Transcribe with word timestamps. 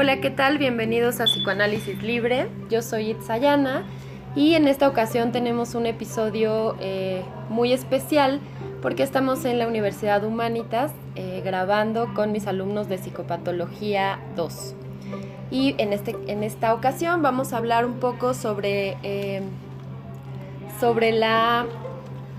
Hola, 0.00 0.20
¿qué 0.20 0.30
tal? 0.30 0.58
Bienvenidos 0.58 1.18
a 1.18 1.24
Psicoanálisis 1.24 2.04
Libre. 2.04 2.46
Yo 2.70 2.82
soy 2.82 3.10
Itzayana 3.10 3.82
y 4.36 4.54
en 4.54 4.68
esta 4.68 4.86
ocasión 4.86 5.32
tenemos 5.32 5.74
un 5.74 5.86
episodio 5.86 6.76
eh, 6.78 7.24
muy 7.48 7.72
especial 7.72 8.38
porque 8.80 9.02
estamos 9.02 9.44
en 9.44 9.58
la 9.58 9.66
Universidad 9.66 10.22
Humanitas 10.22 10.92
eh, 11.16 11.42
grabando 11.44 12.14
con 12.14 12.30
mis 12.30 12.46
alumnos 12.46 12.88
de 12.88 12.98
Psicopatología 12.98 14.20
2. 14.36 14.76
Y 15.50 15.74
en, 15.78 15.92
este, 15.92 16.14
en 16.28 16.44
esta 16.44 16.74
ocasión 16.74 17.20
vamos 17.20 17.52
a 17.52 17.56
hablar 17.56 17.84
un 17.84 17.94
poco 17.94 18.34
sobre, 18.34 18.96
eh, 19.02 19.42
sobre 20.78 21.10
la 21.10 21.66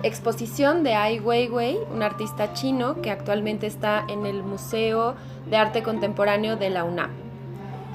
exposición 0.01 0.85
de 0.85 0.93
Ai 0.93 1.19
Weiwei, 1.19 1.77
un 1.93 2.03
artista 2.03 2.53
chino 2.53 3.01
que 3.01 3.11
actualmente 3.11 3.67
está 3.67 4.05
en 4.07 4.25
el 4.25 4.43
Museo 4.43 5.15
de 5.49 5.57
Arte 5.57 5.83
Contemporáneo 5.83 6.55
de 6.55 6.69
la 6.69 6.85
UNAM. 6.85 7.28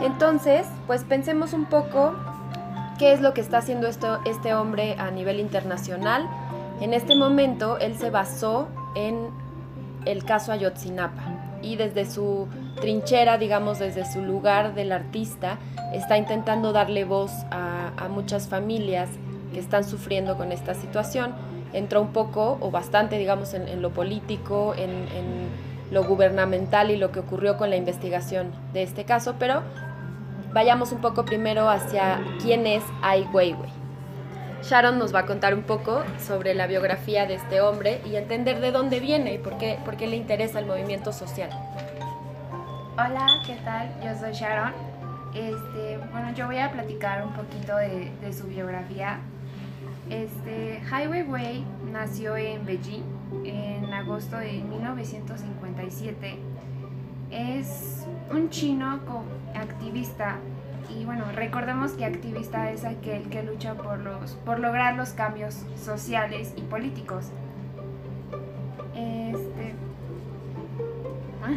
Entonces, 0.01 0.66
pues 0.87 1.05
pensemos 1.05 1.53
un 1.53 1.66
poco 1.66 2.15
qué 2.98 3.12
es 3.12 3.21
lo 3.21 3.34
que 3.34 3.41
está 3.41 3.59
haciendo 3.59 3.87
esto, 3.87 4.20
este 4.25 4.55
hombre 4.55 4.97
a 4.98 5.11
nivel 5.11 5.41
internacional. 5.41 6.29
En 6.80 6.95
este 6.95 7.17
momento, 7.17 7.79
él 7.79 7.97
se 7.97 8.11
basó 8.11 8.69
en 8.95 9.29
el 10.05 10.25
caso 10.25 10.53
Ayotzinapa 10.53 11.23
y 11.62 11.77
desde 11.77 12.05
su 12.05 12.47
trinchera, 12.80 13.39
digamos, 13.39 13.79
desde 13.79 14.05
su 14.11 14.20
lugar 14.23 14.75
del 14.75 14.93
artista, 14.93 15.59
está 15.93 16.19
intentando 16.19 16.73
darle 16.73 17.05
voz 17.05 17.33
a, 17.51 17.73
muchas 18.11 18.48
familias 18.48 19.09
que 19.53 19.59
están 19.59 19.83
sufriendo 19.83 20.37
con 20.37 20.53
esta 20.53 20.75
situación 20.75 21.34
entró 21.73 22.01
un 22.01 22.12
poco 22.12 22.59
o 22.61 22.70
bastante, 22.70 23.19
digamos, 23.19 23.55
en, 23.55 23.83
lo 23.83 23.91
político, 23.91 24.75
en, 24.77 24.91
lo 25.95 26.05
gubernamental 26.05 26.91
y 26.91 26.97
lo 26.97 27.12
que 27.12 27.21
ocurrió 27.21 27.57
con 27.57 27.71
la 27.71 27.77
investigación 27.77 28.50
de 28.73 28.83
este 28.83 29.05
caso, 29.05 29.37
pero 29.39 29.62
vayamos 30.53 30.91
un 30.91 31.00
poco 31.00 31.25
primero 31.25 31.70
hacia 31.70 32.20
quién 32.42 32.67
es 32.67 32.83
Ai 33.00 33.23
Weiwei. 33.33 33.70
Sharon 34.62 34.98
nos 34.98 35.15
va 35.15 35.20
a 35.20 35.27
contar 35.27 35.55
un 35.55 35.62
poco 35.62 36.03
sobre 36.19 36.55
la 36.55 36.67
biografía 36.67 37.27
de 37.27 37.34
este 37.34 37.61
hombre 37.61 38.00
y 38.05 38.17
entender 38.17 38.61
de 38.61 38.72
dónde 38.72 38.98
viene 38.98 39.34
y 39.34 39.39
por 39.39 39.56
qué, 39.56 39.78
por 39.84 39.97
qué 39.97 40.09
le 40.09 40.17
interesa 40.17 40.59
el 40.59 40.67
movimiento 40.67 41.12
social. 41.12 41.50
Hola, 42.95 43.27
¿qué 43.47 43.56
tal? 43.65 43.89
Yo 44.03 44.19
soy 44.19 44.33
Sharon. 44.33 44.72
Este, 45.33 45.98
bueno, 46.11 46.33
yo 46.34 46.47
voy 46.47 46.59
a 46.59 46.72
platicar 46.72 47.25
un 47.25 47.33
poquito 47.34 47.77
de, 47.77 48.11
de 48.20 48.33
su 48.33 48.47
biografía 48.48 49.20
este, 50.11 50.83
Highway 50.91 51.22
Way 51.22 51.65
nació 51.91 52.37
en 52.37 52.65
Beijing 52.67 53.03
en 53.45 53.93
agosto 53.93 54.37
de 54.37 54.53
1957. 54.53 56.39
Es 57.31 58.07
un 58.31 58.51
chino 58.51 59.01
activista 59.55 60.39
y 60.91 61.05
bueno, 61.05 61.25
recordemos 61.35 61.93
que 61.93 62.05
activista 62.05 62.71
es 62.71 62.85
aquel 62.85 63.29
que 63.29 63.43
lucha 63.43 63.75
por, 63.75 63.99
los, 63.99 64.33
por 64.45 64.59
lograr 64.59 64.95
los 64.97 65.11
cambios 65.11 65.62
sociales 65.83 66.53
y 66.57 66.62
políticos. 66.62 67.27
Este, 68.95 69.75
ah, 71.43 71.57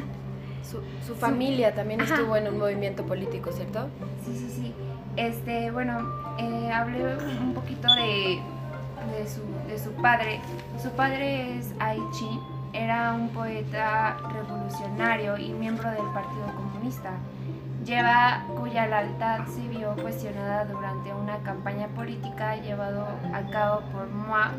su, 1.05 1.15
familia 1.15 1.73
también 1.75 2.01
estuvo 2.01 2.35
en 2.35 2.47
un 2.47 2.57
movimiento 2.57 3.05
político, 3.05 3.51
¿cierto? 3.51 3.89
Sí, 4.25 4.35
sí, 4.35 4.49
sí. 4.49 4.73
Este, 5.15 5.71
bueno, 5.71 5.99
eh, 6.39 6.71
hablé 6.71 7.03
un 7.41 7.53
poquito 7.53 7.93
de, 7.95 8.39
de, 9.11 9.27
su, 9.27 9.41
padre. 10.01 10.39
Su 10.81 10.89
padre 10.91 11.57
es 11.57 11.73
Ai 11.79 11.99
Chi, 12.13 12.39
era 12.73 13.13
un 13.13 13.29
poeta 13.29 14.17
revolucionario 14.33 15.37
y 15.37 15.49
miembro 15.49 15.89
del 15.89 16.05
Partido 16.13 16.45
Comunista, 16.55 17.11
lleva, 17.85 18.43
cuya 18.59 18.87
lealtad 18.87 19.45
se 19.47 19.67
vio 19.67 19.95
cuestionada 19.95 20.65
durante 20.65 21.13
una 21.13 21.37
campaña 21.39 21.87
política 21.87 22.55
llevado 22.57 23.07
a 23.33 23.41
cabo 23.51 23.81
por 23.91 24.09
Mao, 24.09 24.51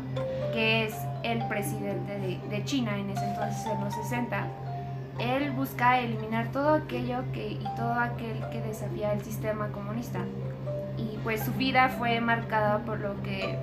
que 0.53 0.85
es 0.85 0.95
el 1.23 1.47
presidente 1.47 2.19
de, 2.19 2.39
de 2.49 2.63
China 2.65 2.97
en 2.97 3.09
ese 3.09 3.25
entonces, 3.25 3.65
en 3.65 3.83
los 3.83 3.93
60 3.93 4.47
él 5.19 5.51
busca 5.51 5.99
eliminar 5.99 6.47
todo 6.53 6.75
aquello 6.75 7.23
que, 7.33 7.51
y 7.51 7.67
todo 7.75 7.91
aquel 7.91 8.39
que 8.51 8.61
desafía 8.61 9.11
el 9.11 9.21
sistema 9.21 9.67
comunista. 9.67 10.19
Y 10.97 11.17
pues 11.23 11.43
su 11.43 11.51
vida 11.53 11.89
fue 11.89 12.21
marcada 12.21 12.79
por 12.85 12.99
lo 12.99 13.21
que 13.21 13.59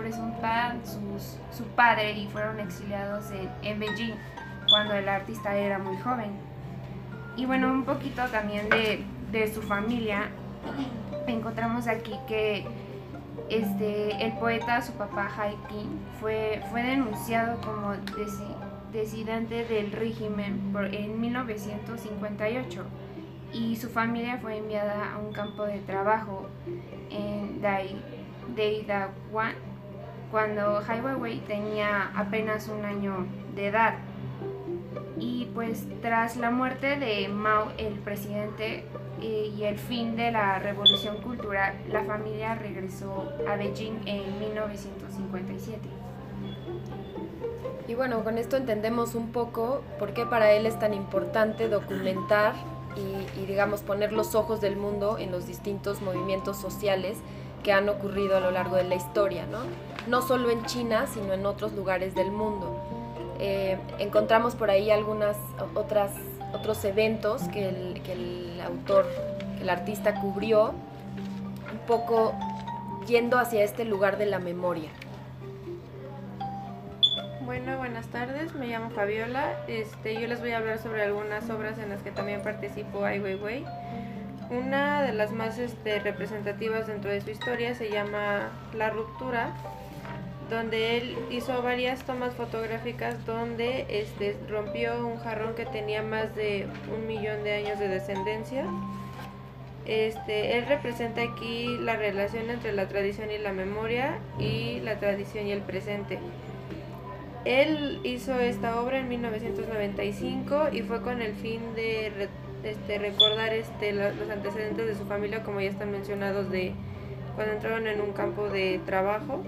presuntan 0.00 0.80
su 0.86 1.64
padre 1.76 2.12
y 2.12 2.26
fueron 2.28 2.58
exiliados 2.58 3.26
en, 3.62 3.78
Beijing 3.78 4.14
cuando 4.68 4.94
el 4.94 5.08
artista 5.08 5.54
era 5.56 5.78
muy 5.78 5.96
joven. 5.98 6.30
Y 7.36 7.46
bueno, 7.46 7.70
un 7.70 7.84
poquito 7.84 8.22
también 8.28 8.68
de, 8.68 9.52
su 9.52 9.62
familia. 9.62 10.30
Encontramos 11.26 11.86
aquí 11.86 12.14
que 12.26 12.66
este, 13.48 14.24
el 14.24 14.32
poeta, 14.38 14.80
su 14.82 14.92
papá 14.94 15.28
Haikin, 15.36 16.00
fue, 16.20 16.62
fue 16.70 16.82
denunciado 16.82 17.60
como 17.60 17.94
disidente 18.92 19.64
del 19.64 19.92
régimen 19.92 20.74
en 20.92 21.20
1958 21.20 22.84
y 23.52 23.76
su 23.76 23.88
familia 23.88 24.38
fue 24.38 24.58
enviada 24.58 25.12
a 25.12 25.18
un 25.18 25.32
campo 25.32 25.64
de 25.64 25.78
trabajo 25.80 26.48
en 27.10 27.60
Dai, 27.60 27.96
Daidawan 28.56 29.69
cuando 30.30 30.82
Hai 30.86 31.00
Weiwei 31.00 31.40
tenía 31.40 32.10
apenas 32.14 32.68
un 32.68 32.84
año 32.84 33.26
de 33.54 33.68
edad. 33.68 33.94
Y 35.18 35.48
pues 35.54 35.86
tras 36.00 36.36
la 36.36 36.50
muerte 36.50 36.96
de 36.96 37.28
Mao, 37.28 37.72
el 37.76 37.94
presidente, 37.94 38.84
eh, 39.22 39.52
y 39.54 39.64
el 39.64 39.78
fin 39.78 40.16
de 40.16 40.30
la 40.30 40.58
revolución 40.58 41.18
cultural, 41.18 41.74
la 41.88 42.04
familia 42.04 42.54
regresó 42.54 43.30
a 43.46 43.56
Beijing 43.56 44.00
en 44.06 44.38
1957. 44.38 45.88
Y 47.86 47.94
bueno, 47.94 48.24
con 48.24 48.38
esto 48.38 48.56
entendemos 48.56 49.14
un 49.14 49.30
poco 49.32 49.82
por 49.98 50.14
qué 50.14 50.24
para 50.24 50.52
él 50.52 50.64
es 50.64 50.78
tan 50.78 50.94
importante 50.94 51.68
documentar 51.68 52.54
y, 52.96 53.46
digamos 53.46 53.82
poner 53.82 54.12
los 54.12 54.34
ojos 54.34 54.60
del 54.60 54.76
mundo 54.76 55.18
en 55.18 55.30
los 55.30 55.46
distintos 55.46 56.00
movimientos 56.00 56.56
sociales 56.56 57.18
que 57.62 57.72
han 57.72 57.88
ocurrido 57.88 58.36
a 58.36 58.40
lo 58.40 58.50
largo 58.50 58.76
de 58.76 58.84
la 58.84 58.94
historia, 58.94 59.44
¿no? 59.46 59.58
No 60.06 60.22
solo 60.22 60.50
en 60.50 60.64
China, 60.64 61.06
sino 61.06 61.32
en 61.32 61.46
otros 61.46 61.72
lugares 61.72 62.14
del 62.14 62.30
mundo. 62.30 62.76
Eh, 63.38 63.78
encontramos 63.98 64.54
por 64.54 64.70
ahí 64.70 64.90
algunas 64.90 65.36
otras 65.74 66.12
otros 66.52 66.84
eventos 66.84 67.42
que 67.48 67.68
el, 67.68 68.02
que 68.02 68.12
el 68.12 68.60
autor, 68.60 69.06
que 69.56 69.62
el 69.62 69.70
artista 69.70 70.20
cubrió, 70.20 70.74
un 71.72 71.78
poco 71.86 72.34
yendo 73.06 73.38
hacia 73.38 73.62
este 73.62 73.84
lugar 73.84 74.18
de 74.18 74.26
la 74.26 74.38
memoria. 74.38 74.90
Bueno, 77.42 77.78
buenas 77.78 78.06
tardes, 78.08 78.54
me 78.54 78.68
llamo 78.68 78.90
Fabiola. 78.90 79.52
Este, 79.66 80.20
yo 80.20 80.28
les 80.28 80.40
voy 80.40 80.52
a 80.52 80.58
hablar 80.58 80.78
sobre 80.78 81.02
algunas 81.02 81.48
obras 81.50 81.78
en 81.78 81.88
las 81.88 82.00
que 82.02 82.12
también 82.12 82.42
participó 82.42 83.04
Ai 83.04 83.18
Weiwei. 83.18 83.64
Una 84.50 85.02
de 85.02 85.12
las 85.12 85.32
más 85.32 85.58
este, 85.58 86.00
representativas 86.00 86.86
dentro 86.86 87.10
de 87.10 87.20
su 87.20 87.30
historia 87.30 87.74
se 87.74 87.90
llama 87.90 88.50
La 88.74 88.90
Ruptura, 88.90 89.52
donde 90.50 90.98
él 90.98 91.16
hizo 91.30 91.62
varias 91.62 92.04
tomas 92.04 92.34
fotográficas 92.34 93.24
donde 93.24 93.86
este, 93.88 94.36
rompió 94.48 95.06
un 95.06 95.18
jarrón 95.18 95.54
que 95.54 95.64
tenía 95.64 96.02
más 96.02 96.34
de 96.34 96.66
un 96.94 97.06
millón 97.06 97.44
de 97.44 97.54
años 97.54 97.78
de 97.78 97.88
descendencia. 97.88 98.66
Este, 99.86 100.58
él 100.58 100.66
representa 100.66 101.22
aquí 101.22 101.78
la 101.78 101.96
relación 101.96 102.50
entre 102.50 102.72
la 102.72 102.88
tradición 102.88 103.30
y 103.30 103.38
la 103.38 103.52
memoria 103.52 104.18
y 104.38 104.80
la 104.80 104.98
tradición 104.98 105.46
y 105.46 105.52
el 105.52 105.62
presente. 105.62 106.18
Él 107.44 108.00
hizo 108.04 108.38
esta 108.38 108.80
obra 108.82 108.98
en 108.98 109.08
1995 109.08 110.68
y 110.72 110.82
fue 110.82 111.00
con 111.00 111.22
el 111.22 111.34
fin 111.34 111.74
de 111.74 112.28
este, 112.64 112.98
recordar 112.98 113.54
este, 113.54 113.92
los 113.92 114.28
antecedentes 114.30 114.86
de 114.86 114.94
su 114.94 115.06
familia, 115.06 115.42
como 115.42 115.60
ya 115.60 115.70
están 115.70 115.90
mencionados, 115.90 116.50
de 116.50 116.74
cuando 117.34 117.54
entraron 117.54 117.86
en 117.86 118.00
un 118.00 118.12
campo 118.12 118.48
de 118.48 118.80
trabajo. 118.84 119.42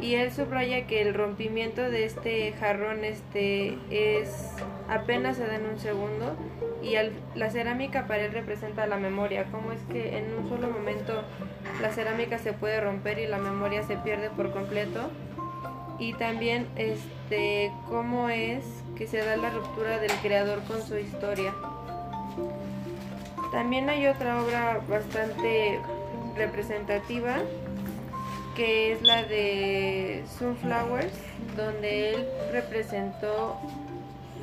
Y 0.00 0.14
él 0.14 0.30
subraya 0.30 0.86
que 0.86 1.02
el 1.02 1.12
rompimiento 1.14 1.82
de 1.82 2.04
este 2.04 2.52
jarrón 2.52 3.04
este, 3.04 3.76
es 3.90 4.52
apenas 4.88 5.36
se 5.36 5.46
da 5.46 5.56
en 5.56 5.66
un 5.66 5.78
segundo 5.78 6.36
y 6.82 6.94
la 7.34 7.50
cerámica 7.50 8.06
para 8.06 8.24
él 8.24 8.32
representa 8.32 8.86
la 8.86 8.96
memoria, 8.96 9.44
como 9.50 9.72
es 9.72 9.80
que 9.90 10.18
en 10.18 10.32
un 10.34 10.48
solo 10.48 10.70
momento 10.70 11.22
la 11.82 11.90
cerámica 11.90 12.38
se 12.38 12.52
puede 12.52 12.80
romper 12.80 13.18
y 13.18 13.26
la 13.26 13.38
memoria 13.38 13.82
se 13.82 13.96
pierde 13.96 14.30
por 14.30 14.52
completo 14.52 15.10
y 15.98 16.12
también 16.14 16.68
este 16.76 17.72
cómo 17.88 18.28
es 18.28 18.64
que 18.96 19.06
se 19.06 19.18
da 19.18 19.36
la 19.36 19.50
ruptura 19.50 19.98
del 19.98 20.12
creador 20.22 20.62
con 20.64 20.82
su 20.82 20.96
historia. 20.96 21.52
También 23.52 23.88
hay 23.88 24.06
otra 24.06 24.42
obra 24.42 24.80
bastante 24.88 25.80
representativa 26.36 27.38
que 28.58 28.92
es 28.92 29.02
la 29.02 29.22
de 29.22 30.24
Sunflowers, 30.36 31.12
donde 31.56 32.10
él 32.10 32.28
representó 32.50 33.56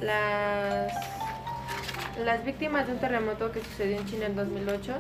las 0.02 0.94
las 2.24 2.46
víctimas 2.46 2.88
de 2.88 2.94
un 2.94 3.00
terremoto 3.00 3.52
que 3.52 3.60
sucedió 3.62 3.98
en 3.98 4.06
China 4.06 4.28
en 4.28 4.38
2008 4.38 4.94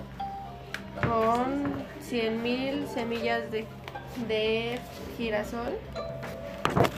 con 1.07 1.85
100.000 2.03 2.87
semillas 2.87 3.49
de, 3.51 3.65
de 4.27 4.79
girasol. 5.15 5.77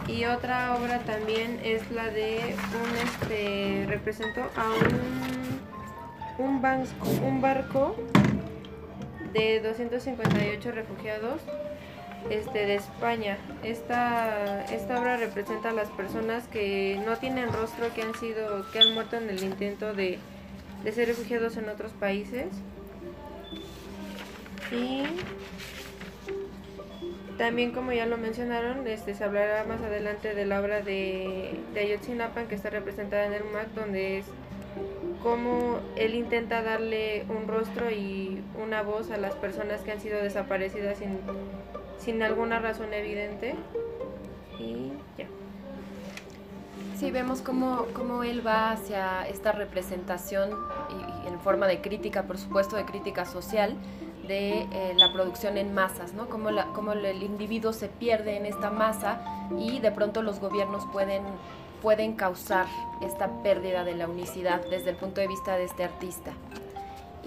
Y 0.07 0.25
otra 0.25 0.75
obra 0.75 0.97
también 0.99 1.59
es 1.63 1.91
la 1.91 2.09
de 2.09 2.55
un 2.81 2.97
este 2.97 3.85
representó 3.87 4.41
a 4.55 4.69
un 4.71 5.37
un, 6.39 6.63
un 7.23 7.41
barco 7.41 7.95
de 9.33 9.59
258 9.61 10.71
refugiados 10.71 11.41
este, 12.29 12.65
de 12.65 12.75
España. 12.75 13.37
Esta, 13.63 14.65
esta 14.65 14.99
obra 14.99 15.17
representa 15.17 15.69
a 15.69 15.73
las 15.73 15.89
personas 15.89 16.47
que 16.47 16.99
no 17.05 17.17
tienen 17.17 17.51
rostro, 17.51 17.93
que 17.93 18.01
han 18.01 18.13
sido, 18.15 18.69
que 18.71 18.79
han 18.79 18.93
muerto 18.93 19.17
en 19.17 19.29
el 19.29 19.43
intento 19.43 19.93
de, 19.93 20.19
de 20.83 20.91
ser 20.91 21.07
refugiados 21.07 21.57
en 21.57 21.69
otros 21.69 21.91
países. 21.93 22.47
Y 24.71 25.03
también 27.37 27.71
como 27.71 27.93
ya 27.93 28.05
lo 28.05 28.17
mencionaron, 28.17 28.87
este, 28.87 29.13
se 29.13 29.23
hablará 29.23 29.63
más 29.63 29.81
adelante 29.81 30.33
de 30.33 30.45
la 30.45 30.59
obra 30.59 30.81
de, 30.81 31.59
de 31.73 31.79
Ayotzinapa 31.79 32.43
que 32.43 32.55
está 32.55 32.69
representada 32.69 33.25
en 33.27 33.33
el 33.33 33.43
MAC, 33.45 33.67
donde 33.75 34.19
es 34.19 34.25
cómo 35.21 35.79
él 35.95 36.15
intenta 36.15 36.61
darle 36.61 37.25
un 37.29 37.47
rostro 37.47 37.91
y 37.91 38.41
una 38.61 38.81
voz 38.81 39.11
a 39.11 39.17
las 39.17 39.35
personas 39.35 39.81
que 39.81 39.91
han 39.91 39.99
sido 39.99 40.21
desaparecidas 40.21 40.99
sin 41.99 42.21
alguna 42.23 42.59
razón 42.59 42.93
evidente. 42.93 43.55
Y 44.59 44.91
ya. 45.17 45.27
Sí, 46.97 47.11
vemos 47.11 47.41
cómo, 47.41 47.85
cómo 47.93 48.23
él 48.23 48.45
va 48.45 48.71
hacia 48.71 49.27
esta 49.27 49.51
representación 49.51 50.49
en 51.27 51.39
forma 51.39 51.67
de 51.67 51.81
crítica, 51.81 52.23
por 52.23 52.37
supuesto, 52.37 52.75
de 52.75 52.85
crítica 52.85 53.25
social, 53.25 53.75
de 54.27 54.61
eh, 54.61 54.93
la 54.95 55.13
producción 55.13 55.57
en 55.57 55.73
masas, 55.73 56.13
¿no? 56.13 56.27
Cómo, 56.27 56.51
la, 56.51 56.65
cómo 56.73 56.93
el 56.93 57.23
individuo 57.23 57.71
se 57.71 57.87
pierde 57.87 58.37
en 58.37 58.45
esta 58.45 58.71
masa 58.71 59.21
y 59.57 59.79
de 59.79 59.91
pronto 59.91 60.21
los 60.21 60.39
gobiernos 60.39 60.85
pueden, 60.91 61.23
pueden 61.81 62.13
causar 62.13 62.65
esta 63.01 63.43
pérdida 63.43 63.83
de 63.83 63.95
la 63.95 64.07
unicidad 64.07 64.61
desde 64.69 64.89
el 64.89 64.95
punto 64.95 65.21
de 65.21 65.27
vista 65.27 65.55
de 65.55 65.65
este 65.65 65.83
artista. 65.83 66.31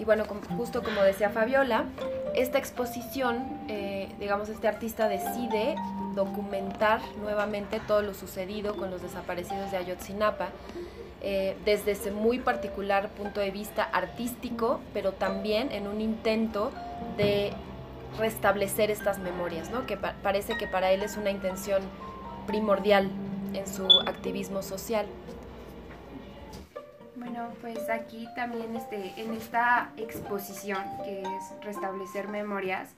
Y 0.01 0.03
bueno, 0.03 0.23
justo 0.57 0.81
como 0.81 1.03
decía 1.03 1.29
Fabiola, 1.29 1.85
esta 2.33 2.57
exposición, 2.57 3.45
eh, 3.67 4.09
digamos, 4.19 4.49
este 4.49 4.67
artista 4.67 5.07
decide 5.07 5.75
documentar 6.15 7.01
nuevamente 7.21 7.79
todo 7.87 8.01
lo 8.01 8.15
sucedido 8.15 8.75
con 8.75 8.89
los 8.89 9.03
desaparecidos 9.03 9.69
de 9.69 9.77
Ayotzinapa, 9.77 10.47
eh, 11.21 11.55
desde 11.65 11.91
ese 11.91 12.09
muy 12.09 12.39
particular 12.39 13.09
punto 13.09 13.41
de 13.41 13.51
vista 13.51 13.83
artístico, 13.83 14.79
pero 14.91 15.11
también 15.11 15.71
en 15.71 15.85
un 15.85 16.01
intento 16.01 16.71
de 17.15 17.53
restablecer 18.17 18.89
estas 18.89 19.19
memorias, 19.19 19.69
¿no? 19.69 19.85
que 19.85 19.97
pa- 19.97 20.15
parece 20.23 20.57
que 20.57 20.65
para 20.65 20.91
él 20.91 21.03
es 21.03 21.15
una 21.15 21.29
intención 21.29 21.83
primordial 22.47 23.07
en 23.53 23.67
su 23.67 23.85
activismo 24.07 24.63
social. 24.63 25.05
Pues 27.61 27.89
aquí 27.89 28.27
también 28.35 28.75
este, 28.75 29.13
en 29.17 29.33
esta 29.33 29.91
exposición 29.97 30.83
que 31.03 31.21
es 31.21 31.63
restablecer 31.63 32.27
memorias, 32.27 32.89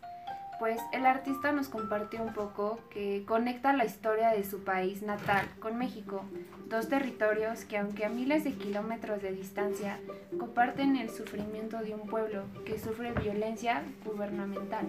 pues 0.60 0.80
el 0.92 1.06
artista 1.06 1.52
nos 1.52 1.68
comparte 1.68 2.22
un 2.22 2.34
poco 2.34 2.80
que 2.90 3.24
conecta 3.28 3.74
la 3.74 3.86
historia 3.86 4.30
de 4.30 4.44
su 4.44 4.64
país 4.64 5.02
natal 5.02 5.46
con 5.60 5.78
México, 5.78 6.24
dos 6.70 6.88
territorios 6.88 7.66
que 7.66 7.78
aunque 7.78 8.06
a 8.06 8.10
miles 8.10 8.44
de 8.44 8.54
kilómetros 8.54 9.22
de 9.22 9.32
distancia 9.32 10.00
comparten 10.40 10.96
el 10.96 11.10
sufrimiento 11.10 11.80
de 11.80 11.96
un 11.96 12.08
pueblo 12.08 12.44
que 12.66 12.80
sufre 12.80 13.12
violencia 13.12 13.84
gubernamental. 14.06 14.86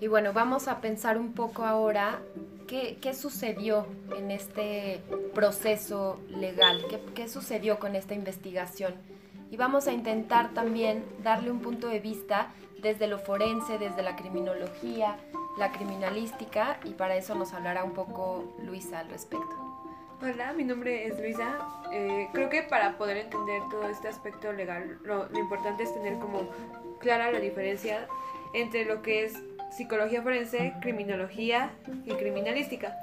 Y 0.00 0.08
bueno, 0.08 0.32
vamos 0.32 0.68
a 0.68 0.80
pensar 0.80 1.18
un 1.18 1.32
poco 1.32 1.64
ahora 1.64 2.20
qué, 2.66 2.98
qué 3.00 3.14
sucedió 3.14 3.86
en 4.16 4.30
este 4.30 5.00
proceso 5.34 6.20
legal, 6.28 6.84
qué, 6.88 7.00
qué 7.14 7.28
sucedió 7.28 7.78
con 7.78 7.96
esta 7.96 8.14
investigación. 8.14 8.94
Y 9.50 9.56
vamos 9.56 9.86
a 9.86 9.92
intentar 9.92 10.52
también 10.54 11.04
darle 11.22 11.50
un 11.50 11.60
punto 11.60 11.88
de 11.88 12.00
vista 12.00 12.48
desde 12.82 13.06
lo 13.06 13.18
forense, 13.18 13.78
desde 13.78 14.02
la 14.02 14.16
criminología, 14.16 15.16
la 15.58 15.72
criminalística, 15.72 16.78
y 16.84 16.90
para 16.90 17.16
eso 17.16 17.34
nos 17.34 17.52
hablará 17.52 17.84
un 17.84 17.92
poco 17.92 18.54
Luisa 18.62 19.00
al 19.00 19.08
respecto. 19.08 19.56
Hola, 20.22 20.52
mi 20.52 20.64
nombre 20.64 21.06
es 21.06 21.18
Luisa. 21.20 21.58
Eh, 21.92 22.28
creo 22.32 22.48
que 22.48 22.62
para 22.62 22.96
poder 22.96 23.18
entender 23.18 23.62
todo 23.70 23.86
este 23.88 24.08
aspecto 24.08 24.52
legal, 24.52 24.98
lo, 25.04 25.28
lo 25.28 25.38
importante 25.38 25.82
es 25.82 25.92
tener 25.92 26.18
como 26.18 26.48
clara 26.98 27.30
la 27.30 27.38
diferencia 27.38 28.08
entre 28.54 28.84
lo 28.84 29.02
que 29.02 29.24
es 29.24 29.34
psicología 29.76 30.22
forense, 30.22 30.72
criminología 30.80 31.70
y 32.04 32.12
criminalística. 32.12 32.96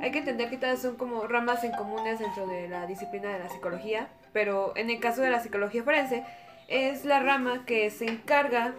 Hay 0.00 0.10
que 0.10 0.18
entender 0.18 0.50
que 0.50 0.56
todas 0.56 0.80
son 0.80 0.96
como 0.96 1.26
ramas 1.26 1.64
en 1.64 1.72
comunes 1.72 2.18
dentro 2.18 2.46
de 2.46 2.68
la 2.68 2.86
disciplina 2.86 3.32
de 3.32 3.38
la 3.40 3.48
psicología, 3.48 4.08
pero 4.32 4.72
en 4.76 4.90
el 4.90 5.00
caso 5.00 5.22
de 5.22 5.30
la 5.30 5.40
psicología 5.40 5.82
forense 5.82 6.24
es 6.68 7.04
la 7.04 7.20
rama 7.20 7.64
que 7.66 7.90
se 7.90 8.06
encarga 8.06 8.74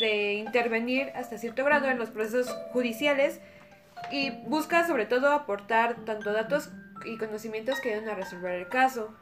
de 0.00 0.34
intervenir 0.34 1.10
hasta 1.14 1.38
cierto 1.38 1.64
grado 1.64 1.88
en 1.88 1.98
los 1.98 2.10
procesos 2.10 2.48
judiciales 2.72 3.40
y 4.10 4.30
busca 4.46 4.86
sobre 4.86 5.06
todo 5.06 5.32
aportar 5.32 5.96
tanto 6.04 6.32
datos 6.32 6.70
y 7.04 7.16
conocimientos 7.18 7.80
que 7.80 7.92
ayuden 7.92 8.10
a 8.10 8.14
resolver 8.14 8.52
el 8.52 8.68
caso. 8.68 9.14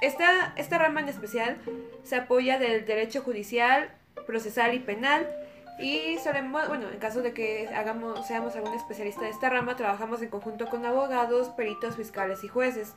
Esta, 0.00 0.52
esta 0.56 0.78
rama 0.78 1.00
en 1.00 1.08
especial 1.08 1.58
se 2.02 2.16
apoya 2.16 2.58
del 2.58 2.86
derecho 2.86 3.22
judicial, 3.22 3.90
procesal 4.26 4.74
y 4.74 4.78
penal 4.78 5.26
y 5.78 6.18
solemos, 6.18 6.66
bueno, 6.68 6.88
en 6.90 6.98
caso 6.98 7.22
de 7.22 7.32
que 7.32 7.68
hagamos, 7.68 8.26
seamos 8.26 8.56
algún 8.56 8.74
especialista 8.74 9.22
de 9.22 9.30
esta 9.30 9.48
rama, 9.48 9.76
trabajamos 9.76 10.20
en 10.22 10.28
conjunto 10.28 10.66
con 10.66 10.84
abogados, 10.84 11.48
peritos, 11.50 11.96
fiscales 11.96 12.42
y 12.42 12.48
jueces. 12.48 12.94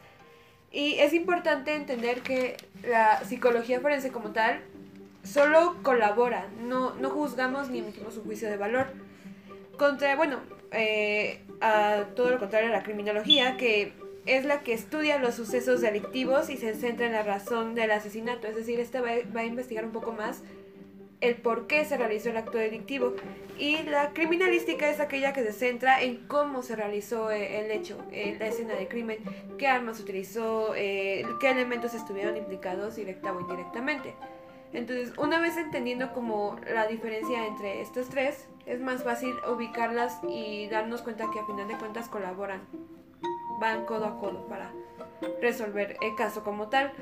Y 0.71 0.95
es 0.95 1.13
importante 1.13 1.75
entender 1.75 2.21
que 2.21 2.57
la 2.87 3.23
psicología 3.23 3.81
forense 3.81 4.11
como 4.11 4.31
tal 4.31 4.61
solo 5.23 5.77
colabora, 5.83 6.47
no, 6.59 6.95
no 6.95 7.09
juzgamos 7.09 7.69
ni 7.69 7.79
emitimos 7.79 8.17
un 8.17 8.23
juicio 8.23 8.49
de 8.49 8.57
valor. 8.57 8.87
Contra, 9.77 10.15
bueno, 10.15 10.39
eh, 10.71 11.41
a 11.59 12.05
todo 12.15 12.31
lo 12.31 12.39
contrario 12.39 12.69
a 12.69 12.71
la 12.71 12.83
criminología, 12.83 13.57
que 13.57 13.93
es 14.25 14.45
la 14.45 14.61
que 14.61 14.73
estudia 14.73 15.19
los 15.19 15.35
sucesos 15.35 15.81
delictivos 15.81 16.49
y 16.49 16.57
se 16.57 16.73
centra 16.75 17.05
en 17.05 17.13
la 17.13 17.23
razón 17.23 17.75
del 17.75 17.91
asesinato. 17.91 18.47
Es 18.47 18.55
decir, 18.55 18.79
esta 18.79 19.01
va, 19.01 19.11
va 19.35 19.41
a 19.41 19.45
investigar 19.45 19.85
un 19.85 19.91
poco 19.91 20.13
más 20.13 20.41
el 21.21 21.35
por 21.35 21.67
qué 21.67 21.85
se 21.85 21.97
realizó 21.97 22.29
el 22.31 22.37
acto 22.37 22.57
delictivo. 22.57 23.13
Y 23.57 23.83
la 23.83 24.11
criminalística 24.11 24.89
es 24.89 24.99
aquella 24.99 25.33
que 25.33 25.43
se 25.43 25.53
centra 25.53 26.01
en 26.01 26.27
cómo 26.27 26.63
se 26.63 26.75
realizó 26.75 27.31
eh, 27.31 27.63
el 27.63 27.71
hecho, 27.71 28.03
eh, 28.11 28.35
la 28.39 28.47
escena 28.47 28.73
de 28.73 28.87
crimen, 28.87 29.19
qué 29.57 29.67
armas 29.67 29.99
utilizó, 29.99 30.73
eh, 30.75 31.23
qué 31.39 31.51
elementos 31.51 31.93
estuvieron 31.93 32.35
implicados 32.37 32.95
directa 32.95 33.31
o 33.31 33.39
indirectamente. 33.39 34.15
Entonces, 34.73 35.13
una 35.17 35.39
vez 35.39 35.57
entendiendo 35.57 36.13
como 36.13 36.57
la 36.73 36.87
diferencia 36.87 37.45
entre 37.45 37.81
estos 37.81 38.09
tres, 38.09 38.47
es 38.65 38.79
más 38.79 39.03
fácil 39.03 39.35
ubicarlas 39.47 40.19
y 40.27 40.67
darnos 40.69 41.01
cuenta 41.01 41.29
que 41.31 41.39
a 41.39 41.45
final 41.45 41.67
de 41.67 41.77
cuentas 41.77 42.07
colaboran, 42.07 42.61
van 43.59 43.85
codo 43.85 44.05
a 44.05 44.17
codo 44.17 44.47
para 44.47 44.71
resolver 45.41 45.97
el 46.01 46.15
caso 46.15 46.43
como 46.43 46.69
tal. 46.69 46.93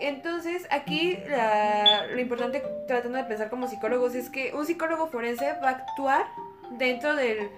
Entonces, 0.00 0.66
aquí 0.70 1.18
la- 1.28 2.06
lo 2.06 2.20
importante 2.20 2.62
tratando 2.88 3.18
de 3.18 3.24
pensar 3.24 3.50
como 3.50 3.68
psicólogos 3.68 4.14
es 4.14 4.30
que 4.30 4.52
un 4.54 4.64
psicólogo 4.66 5.08
forense 5.08 5.52
va 5.62 5.68
a 5.68 5.72
actuar 5.72 6.26
dentro 6.78 7.14
del 7.14 7.50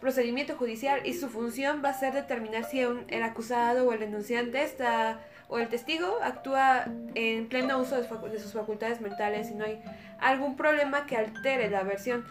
procedimiento 0.00 0.54
judicial 0.56 1.00
y 1.04 1.14
su 1.14 1.28
función 1.28 1.82
va 1.84 1.88
a 1.90 1.94
ser 1.94 2.12
determinar 2.14 2.64
si 2.64 2.84
un- 2.84 3.04
el 3.08 3.22
acusado 3.24 3.84
o 3.88 3.92
el 3.92 3.98
denunciante 3.98 4.62
está 4.62 5.20
o 5.48 5.58
el 5.58 5.68
testigo 5.68 6.18
actúa 6.22 6.84
en 7.14 7.48
pleno 7.48 7.78
uso 7.78 8.00
de, 8.00 8.02
de 8.30 8.38
sus 8.38 8.52
facultades 8.52 9.00
mentales 9.00 9.50
y 9.50 9.54
no 9.54 9.64
hay 9.64 9.82
algún 10.20 10.56
problema 10.56 11.04
que 11.06 11.16
altere 11.16 11.68
la 11.68 11.82
versión. 11.82 12.24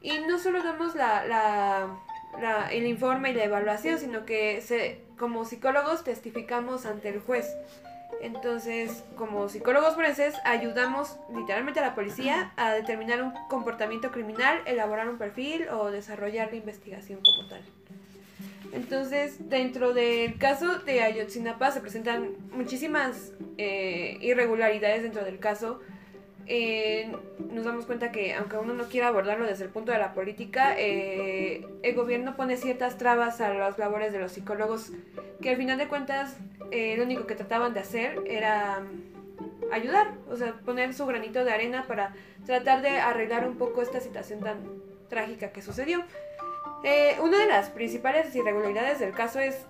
Y 0.00 0.18
no 0.20 0.38
solo 0.40 0.62
damos 0.64 0.96
la- 0.96 2.68
el 2.72 2.86
informe 2.86 3.30
y 3.30 3.34
la 3.34 3.44
evaluación, 3.44 3.98
sino 3.98 4.24
que 4.24 4.60
se, 4.62 5.02
como 5.18 5.44
psicólogos 5.44 6.02
testificamos 6.02 6.86
ante 6.86 7.10
el 7.10 7.20
juez. 7.20 7.46
Entonces, 8.22 9.02
como 9.16 9.48
psicólogos 9.48 9.96
forenses, 9.96 10.36
ayudamos 10.44 11.18
literalmente 11.34 11.80
a 11.80 11.82
la 11.82 11.94
policía 11.96 12.52
a 12.56 12.72
determinar 12.72 13.20
un 13.20 13.32
comportamiento 13.48 14.12
criminal, 14.12 14.62
elaborar 14.64 15.08
un 15.08 15.18
perfil 15.18 15.68
o 15.68 15.90
desarrollar 15.90 16.50
la 16.50 16.56
investigación 16.56 17.20
como 17.20 17.48
tal. 17.48 17.62
Entonces, 18.72 19.50
dentro 19.50 19.92
del 19.92 20.38
caso 20.38 20.78
de 20.78 21.02
Ayotzinapa 21.02 21.72
se 21.72 21.80
presentan 21.80 22.36
muchísimas 22.52 23.32
eh, 23.58 24.18
irregularidades 24.20 25.02
dentro 25.02 25.24
del 25.24 25.40
caso. 25.40 25.80
Eh, 26.46 27.12
nos 27.50 27.64
damos 27.64 27.86
cuenta 27.86 28.10
que 28.10 28.34
aunque 28.34 28.56
uno 28.56 28.74
no 28.74 28.84
quiera 28.84 29.08
abordarlo 29.08 29.46
desde 29.46 29.64
el 29.64 29.70
punto 29.70 29.92
de 29.92 29.98
la 29.98 30.12
política, 30.12 30.74
eh, 30.76 31.66
el 31.82 31.94
gobierno 31.94 32.36
pone 32.36 32.56
ciertas 32.56 32.98
trabas 32.98 33.40
a 33.40 33.52
las 33.54 33.78
labores 33.78 34.12
de 34.12 34.18
los 34.18 34.32
psicólogos 34.32 34.92
que 35.40 35.50
al 35.50 35.56
final 35.56 35.78
de 35.78 35.88
cuentas 35.88 36.36
eh, 36.70 36.96
lo 36.96 37.04
único 37.04 37.26
que 37.26 37.34
trataban 37.34 37.74
de 37.74 37.80
hacer 37.80 38.20
era 38.26 38.82
ayudar, 39.72 40.14
o 40.28 40.36
sea, 40.36 40.54
poner 40.64 40.94
su 40.94 41.06
granito 41.06 41.44
de 41.44 41.52
arena 41.52 41.86
para 41.86 42.14
tratar 42.46 42.82
de 42.82 43.00
arreglar 43.00 43.46
un 43.46 43.56
poco 43.56 43.82
esta 43.82 44.00
situación 44.00 44.40
tan 44.40 44.58
trágica 45.08 45.52
que 45.52 45.62
sucedió. 45.62 46.04
una 47.22 47.38
de 47.38 47.46
las 47.46 47.70
principales 47.70 48.34
irregularidades 48.34 48.98
del 48.98 49.12
caso 49.12 49.38
es 49.40 49.66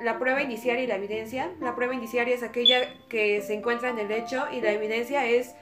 la 0.00 0.18
prueba 0.18 0.42
indiciaria 0.42 0.84
y 0.84 0.86
la 0.86 0.96
evidencia. 0.96 1.50
La 1.60 1.74
prueba 1.74 1.94
indiciaria 1.94 2.34
es 2.34 2.42
aquella 2.42 2.94
que 3.08 3.40
se 3.42 3.54
encuentra 3.54 3.90
en 3.90 3.98
el 3.98 4.10
hecho 4.10 4.46
y 4.52 4.60
la 4.60 4.72
evidencia 4.72 5.26
es 5.26 5.54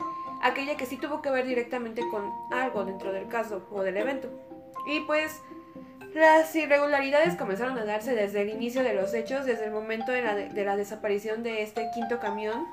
aquella 0.42 0.76
que 0.76 0.86
sí 0.86 0.96
tuvo 0.96 1.22
que 1.22 1.30
ver 1.30 1.46
directamente 1.46 2.02
con 2.10 2.30
algo 2.52 2.84
dentro 2.84 3.12
del 3.12 3.28
caso 3.28 3.66
o 3.70 3.82
del 3.82 3.96
evento. 3.96 4.28
Y 4.86 5.00
pues 5.00 5.40
las 6.14 6.54
irregularidades 6.54 7.36
comenzaron 7.36 7.78
a 7.78 7.84
darse 7.84 8.14
desde 8.14 8.42
el 8.42 8.50
inicio 8.50 8.82
de 8.82 8.94
los 8.94 9.14
hechos, 9.14 9.46
desde 9.46 9.64
el 9.64 9.72
momento 9.72 10.12
de 10.12 10.22
la, 10.22 10.34
de 10.34 10.64
la 10.64 10.76
desaparición 10.76 11.42
de 11.42 11.62
este 11.62 11.88
quinto 11.94 12.20
camión, 12.20 12.66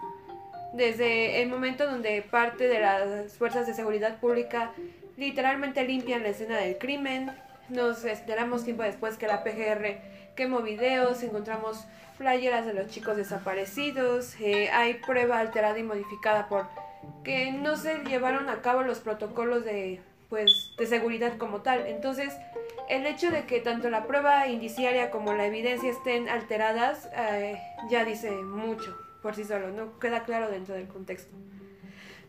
desde 0.73 1.41
el 1.41 1.49
momento 1.49 1.85
donde 1.89 2.21
parte 2.21 2.67
de 2.67 2.79
las 2.79 3.33
fuerzas 3.37 3.67
de 3.67 3.73
seguridad 3.73 4.19
pública 4.19 4.71
literalmente 5.17 5.83
limpian 5.83 6.23
la 6.23 6.29
escena 6.29 6.57
del 6.57 6.77
crimen. 6.77 7.31
Nos 7.69 8.03
enteramos 8.03 8.63
tiempo 8.63 8.83
después 8.83 9.17
que 9.17 9.27
la 9.27 9.43
PGR 9.43 10.01
quemó 10.35 10.61
videos, 10.61 11.23
encontramos 11.23 11.85
playeras 12.17 12.65
de 12.65 12.73
los 12.73 12.87
chicos 12.87 13.17
desaparecidos, 13.17 14.39
eh, 14.39 14.69
hay 14.71 14.95
prueba 14.95 15.39
alterada 15.39 15.77
y 15.79 15.83
modificada 15.83 16.47
por 16.47 16.67
que 17.23 17.51
no 17.51 17.77
se 17.77 17.99
llevaron 18.03 18.49
a 18.49 18.61
cabo 18.61 18.83
los 18.83 18.99
protocolos 18.99 19.65
de 19.65 20.01
pues 20.29 20.71
de 20.77 20.85
seguridad 20.85 21.37
como 21.37 21.61
tal. 21.61 21.87
Entonces, 21.87 22.33
el 22.89 23.05
hecho 23.05 23.31
de 23.31 23.45
que 23.45 23.59
tanto 23.59 23.89
la 23.89 24.07
prueba 24.07 24.47
indiciaria 24.47 25.11
como 25.11 25.33
la 25.33 25.45
evidencia 25.45 25.89
estén 25.89 26.29
alteradas 26.29 27.09
eh, 27.15 27.61
ya 27.89 28.05
dice 28.05 28.31
mucho 28.31 28.97
por 29.21 29.35
sí 29.35 29.43
solo, 29.43 29.69
no 29.69 29.99
queda 29.99 30.23
claro 30.23 30.49
dentro 30.49 30.75
del 30.75 30.87
contexto. 30.87 31.35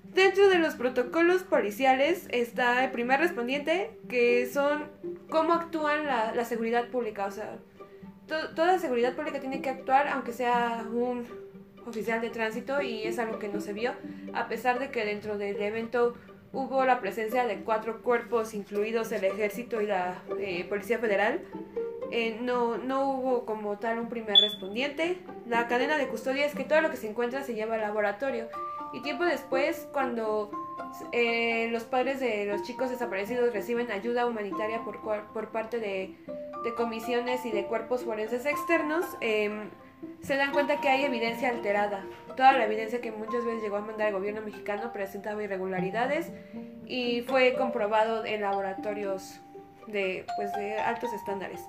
Dentro 0.05 0.49
de 0.49 0.59
los 0.59 0.75
protocolos 0.75 1.43
policiales 1.43 2.27
está 2.31 2.85
el 2.85 2.91
primer 2.91 3.21
respondiente, 3.21 3.91
que 4.09 4.47
son 4.47 4.91
cómo 5.31 5.55
actúan 5.55 6.05
la, 6.05 6.35
la 6.35 6.45
seguridad 6.45 6.89
pública, 6.89 7.27
o 7.27 7.31
sea, 7.31 7.57
toda 8.27 8.79
seguridad 8.79 9.15
pública 9.15 9.41
tiene 9.41 9.61
que 9.61 9.71
actuar 9.71 10.09
aunque 10.09 10.33
sea 10.33 10.85
un 10.93 11.27
oficial 11.87 12.21
de 12.21 12.31
tránsito 12.31 12.81
y 12.81 13.03
es 13.03 13.19
algo 13.19 13.39
que 13.39 13.49
no 13.49 13.61
se 13.61 13.73
vio, 13.73 13.93
a 14.33 14.49
pesar 14.49 14.79
de 14.79 14.91
que 14.91 15.05
dentro 15.05 15.39
del 15.39 15.61
evento 15.61 16.15
hubo 16.53 16.85
la 16.85 17.01
presencia 17.01 17.47
de 17.47 17.61
cuatro 17.61 18.03
cuerpos, 18.03 18.55
incluidos 18.55 19.11
el 19.13 19.25
ejército 19.25 19.81
y 19.81 19.87
la 19.87 20.23
eh, 20.39 20.65
Policía 20.69 20.99
Federal. 20.99 21.41
Eh, 22.11 22.39
no, 22.43 22.77
no 22.77 23.11
hubo 23.11 23.47
como 23.47 23.79
tal 23.79 23.99
un 23.99 24.09
primer 24.09 24.37
respondiente. 24.37 25.19
La 25.47 25.67
cadena 25.67 25.97
de 25.97 26.09
custodia 26.09 26.45
es 26.45 26.55
que 26.55 26.65
todo 26.65 26.83
lo 26.83 26.91
que 26.91 26.99
se 26.99 27.09
encuentra 27.09 27.43
se 27.43 27.55
lleva 27.55 27.77
al 27.77 27.81
laboratorio. 27.81 28.49
Y 28.93 29.01
tiempo 29.01 29.25
después, 29.25 29.89
cuando 29.95 30.51
eh, 31.13 31.69
los 31.71 31.85
padres 31.85 32.21
de 32.21 32.45
los 32.45 32.63
chicos 32.65 32.91
desaparecidos 32.91 33.51
reciben 33.55 33.91
ayuda 33.91 34.27
humanitaria 34.27 34.85
por, 34.85 35.01
por 35.01 35.49
parte 35.49 35.81
de 35.81 36.15
de 36.63 36.75
comisiones 36.75 37.45
y 37.45 37.51
de 37.51 37.67
cuerpos 37.67 38.05
forenses 38.05 38.47
externos, 38.47 39.05
em, 39.21 39.71
se 40.21 40.37
dan 40.37 40.53
cuenta 40.53 40.81
que 40.81 40.89
hay 40.89 41.05
evidencia 41.05 41.49
alterada. 41.49 42.05
Toda 42.37 42.53
la 42.53 42.65
evidencia 42.65 43.01
que 43.01 43.13
muchas 43.13 43.45
veces 43.45 43.63
llegó 43.63 43.77
a 43.77 43.81
mandar 43.81 44.09
el 44.09 44.15
gobierno 44.15 44.41
mexicano 44.41 44.93
presentaba 44.93 45.43
irregularidades 45.43 46.31
y 46.87 47.23
fue 47.23 47.55
comprobado 47.55 48.25
en 48.25 48.41
laboratorios 48.41 49.41
de, 49.87 50.25
pues, 50.37 50.53
de 50.55 50.79
altos 50.79 51.13
estándares. 51.13 51.61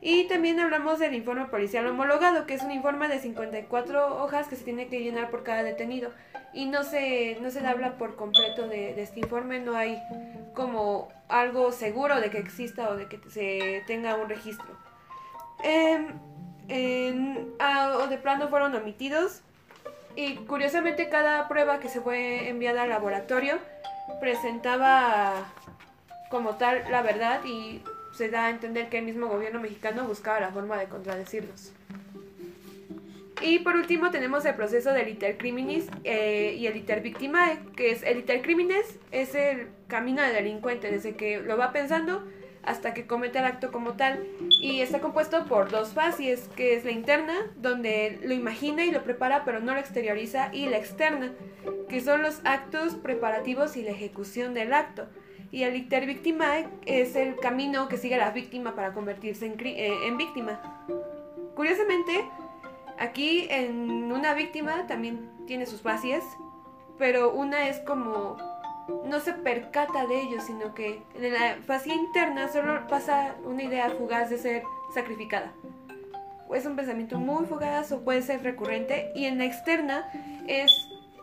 Y 0.00 0.28
también 0.28 0.60
hablamos 0.60 0.98
del 0.98 1.14
informe 1.14 1.46
policial 1.46 1.86
homologado, 1.86 2.46
que 2.46 2.54
es 2.54 2.62
un 2.62 2.70
informe 2.70 3.08
de 3.08 3.18
54 3.18 4.22
hojas 4.22 4.48
que 4.48 4.56
se 4.56 4.64
tiene 4.64 4.88
que 4.88 5.00
llenar 5.00 5.30
por 5.30 5.44
cada 5.44 5.62
detenido. 5.62 6.10
Y 6.54 6.66
no 6.66 6.84
se, 6.84 7.36
no 7.40 7.50
se 7.50 7.66
habla 7.66 7.98
por 7.98 8.16
completo 8.16 8.68
de, 8.68 9.00
este 9.02 9.20
informe, 9.20 9.58
no 9.58 9.76
hay 9.76 10.00
como 10.54 11.08
algo 11.28 11.72
seguro 11.72 12.20
de 12.20 12.30
que 12.30 12.38
exista 12.38 12.88
o 12.88 12.96
de 12.96 13.06
que 13.06 13.18
se 13.28 13.82
tenga 13.86 14.14
un 14.14 14.28
registro. 14.28 14.68
Em, 15.62 16.06
ah, 17.58 17.98
o 18.00 18.06
de 18.06 18.18
plano 18.18 18.48
fueron 18.48 18.74
omitidos. 18.74 19.42
Y 20.16 20.36
curiosamente 20.36 21.08
cada 21.08 21.48
prueba 21.48 21.80
que 21.80 21.88
se 21.88 22.00
fue 22.00 22.48
enviada 22.48 22.82
al 22.82 22.90
laboratorio 22.90 23.58
presentaba 24.20 25.52
como 26.30 26.56
tal 26.56 26.84
la 26.90 27.02
verdad 27.02 27.40
y 27.44 27.82
se 28.12 28.28
da 28.28 28.46
a 28.46 28.50
entender 28.50 28.88
que 28.88 28.98
el 28.98 29.04
mismo 29.04 29.26
gobierno 29.26 29.60
mexicano 29.60 30.04
buscaba 30.04 30.40
la 30.40 30.50
forma 30.50 30.76
de 30.78 30.86
contradecirlos. 30.86 31.72
Y 33.44 33.58
por 33.58 33.76
último 33.76 34.10
tenemos 34.10 34.46
el 34.46 34.54
proceso 34.54 34.94
del 34.94 35.06
iter 35.06 35.36
criminis 35.36 35.86
eh, 36.02 36.56
y 36.58 36.66
el 36.66 36.78
iter 36.78 37.02
victimae, 37.02 37.58
que 37.76 37.90
es 37.90 38.02
el 38.02 38.20
iter 38.20 38.40
criminis 38.40 38.98
es 39.12 39.34
el 39.34 39.68
camino 39.86 40.22
del 40.22 40.32
delincuente 40.32 40.90
desde 40.90 41.14
que 41.14 41.40
lo 41.40 41.58
va 41.58 41.70
pensando 41.70 42.26
hasta 42.62 42.94
que 42.94 43.06
comete 43.06 43.40
el 43.40 43.44
acto 43.44 43.70
como 43.70 43.98
tal 43.98 44.26
y 44.48 44.80
está 44.80 45.00
compuesto 45.00 45.44
por 45.44 45.70
dos 45.70 45.92
fases, 45.92 46.48
que 46.56 46.74
es 46.74 46.86
la 46.86 46.92
interna, 46.92 47.34
donde 47.56 48.18
lo 48.24 48.32
imagina 48.32 48.86
y 48.86 48.90
lo 48.90 49.04
prepara 49.04 49.44
pero 49.44 49.60
no 49.60 49.74
lo 49.74 49.78
exterioriza, 49.78 50.48
y 50.50 50.64
la 50.64 50.78
externa, 50.78 51.34
que 51.90 52.00
son 52.00 52.22
los 52.22 52.40
actos 52.44 52.94
preparativos 52.94 53.76
y 53.76 53.82
la 53.82 53.90
ejecución 53.90 54.54
del 54.54 54.72
acto 54.72 55.06
y 55.52 55.64
el 55.64 55.76
icter 55.76 56.06
victimae 56.06 56.66
es 56.86 57.14
el 57.14 57.36
camino 57.36 57.88
que 57.88 57.98
sigue 57.98 58.16
la 58.16 58.30
víctima 58.30 58.74
para 58.74 58.94
convertirse 58.94 59.44
en, 59.44 59.60
eh, 59.60 60.06
en 60.06 60.16
víctima. 60.16 60.86
Curiosamente, 61.54 62.24
aquí 62.98 63.46
en 63.50 64.12
una 64.12 64.34
víctima 64.34 64.86
también 64.86 65.30
tiene 65.46 65.66
sus 65.66 65.82
fases, 65.82 66.24
pero 66.98 67.32
una 67.32 67.68
es 67.68 67.78
como 67.80 68.36
no 69.06 69.20
se 69.20 69.32
percata 69.32 70.06
de 70.06 70.20
ello, 70.20 70.40
sino 70.40 70.74
que 70.74 71.02
en 71.14 71.32
la 71.32 71.56
fase 71.66 71.90
interna 71.92 72.48
solo 72.48 72.86
pasa 72.86 73.34
una 73.44 73.62
idea 73.62 73.90
fugaz 73.90 74.30
de 74.30 74.38
ser 74.38 74.62
sacrificada. 74.94 75.52
Es 76.54 76.66
un 76.66 76.76
pensamiento 76.76 77.18
muy 77.18 77.46
fugaz 77.46 77.90
o 77.92 78.04
puede 78.04 78.22
ser 78.22 78.42
recurrente 78.42 79.10
y 79.14 79.24
en 79.24 79.38
la 79.38 79.46
externa 79.46 80.08
es 80.46 80.70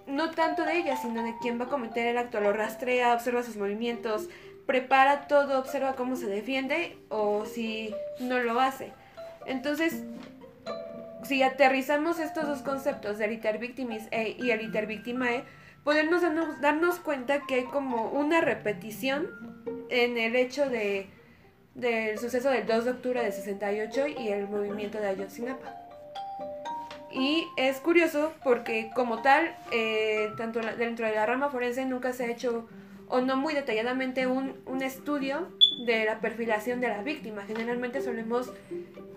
no 0.08 0.32
tanto 0.32 0.66
de 0.66 0.78
ella, 0.78 0.98
sino 0.98 1.24
de 1.24 1.38
quien 1.38 1.60
va 1.60 1.66
a 1.66 1.70
cometer 1.70 2.08
el 2.08 2.18
acto. 2.18 2.42
Lo 2.42 2.52
rastrea, 2.52 3.14
observa 3.14 3.44
sus 3.44 3.56
movimientos, 3.56 4.28
prepara 4.66 5.28
todo, 5.28 5.60
observa 5.60 5.96
cómo 5.96 6.16
se 6.16 6.26
defiende 6.28 6.98
o 7.10 7.46
si 7.46 7.94
no 8.20 8.40
lo 8.40 8.60
hace. 8.60 8.92
Entonces, 9.46 10.04
si 11.32 11.44
aterrizamos 11.44 12.20
estos 12.20 12.46
dos 12.46 12.62
conceptos 12.62 13.18
de 13.18 13.32
iter 13.32 13.58
victimis 13.58 14.04
e, 14.12 14.36
y 14.38 14.52
el 14.52 14.64
iter 14.64 14.86
victimae, 14.86 15.46
podemos 15.86 16.22
darnos, 16.60 17.00
cuenta 17.00 17.44
que 17.48 17.56
hay 17.56 17.64
como 17.64 18.10
una 18.10 18.42
repetición 18.42 19.30
en 19.90 20.18
el 20.18 20.36
hecho 20.36 20.70
de 20.70 21.08
del 21.74 22.20
suceso 22.20 22.50
del 22.50 22.68
2 22.68 22.84
de 22.84 22.92
octubre 22.92 23.24
de 23.24 23.32
68 23.32 24.08
y 24.08 24.28
el 24.28 24.50
movimiento 24.50 25.00
de 25.00 25.08
Ayotzinapa. 25.08 25.74
Y 27.14 27.48
es 27.56 27.80
curioso 27.80 28.34
porque 28.44 28.92
como 28.94 29.22
tal, 29.22 29.56
eh, 29.72 30.32
tanto 30.36 30.60
dentro 30.60 31.06
de 31.06 31.16
la 31.16 31.26
rama 31.26 31.50
forense 31.50 31.86
nunca 31.86 32.12
se 32.12 32.26
ha 32.26 32.28
hecho, 32.28 32.68
o 33.08 33.22
no 33.22 33.38
muy 33.38 33.54
detalladamente, 33.54 34.28
un, 34.28 34.62
un 34.66 34.82
estudio 34.82 35.48
de 35.86 36.06
la 36.06 36.20
perfilación 36.20 36.80
de 36.80 36.88
la 36.88 37.04
víctima. 37.04 37.44
Generalmente 37.44 38.02
solemos 38.02 38.52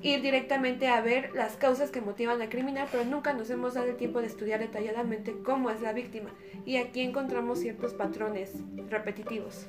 ir 0.02 0.20
directamente 0.20 0.88
a 0.88 1.00
ver 1.00 1.34
las 1.34 1.56
causas 1.56 1.90
que 1.90 2.00
motivan 2.00 2.40
al 2.40 2.48
criminal, 2.48 2.88
pero 2.90 3.04
nunca 3.04 3.32
nos 3.32 3.50
hemos 3.50 3.74
dado 3.74 3.88
el 3.88 3.96
tiempo 3.96 4.20
de 4.20 4.26
estudiar 4.26 4.60
detalladamente 4.60 5.34
cómo 5.44 5.70
es 5.70 5.80
la 5.80 5.92
víctima. 5.92 6.30
Y 6.64 6.76
aquí 6.76 7.00
encontramos 7.00 7.58
ciertos 7.58 7.94
patrones 7.94 8.52
repetitivos. 8.88 9.66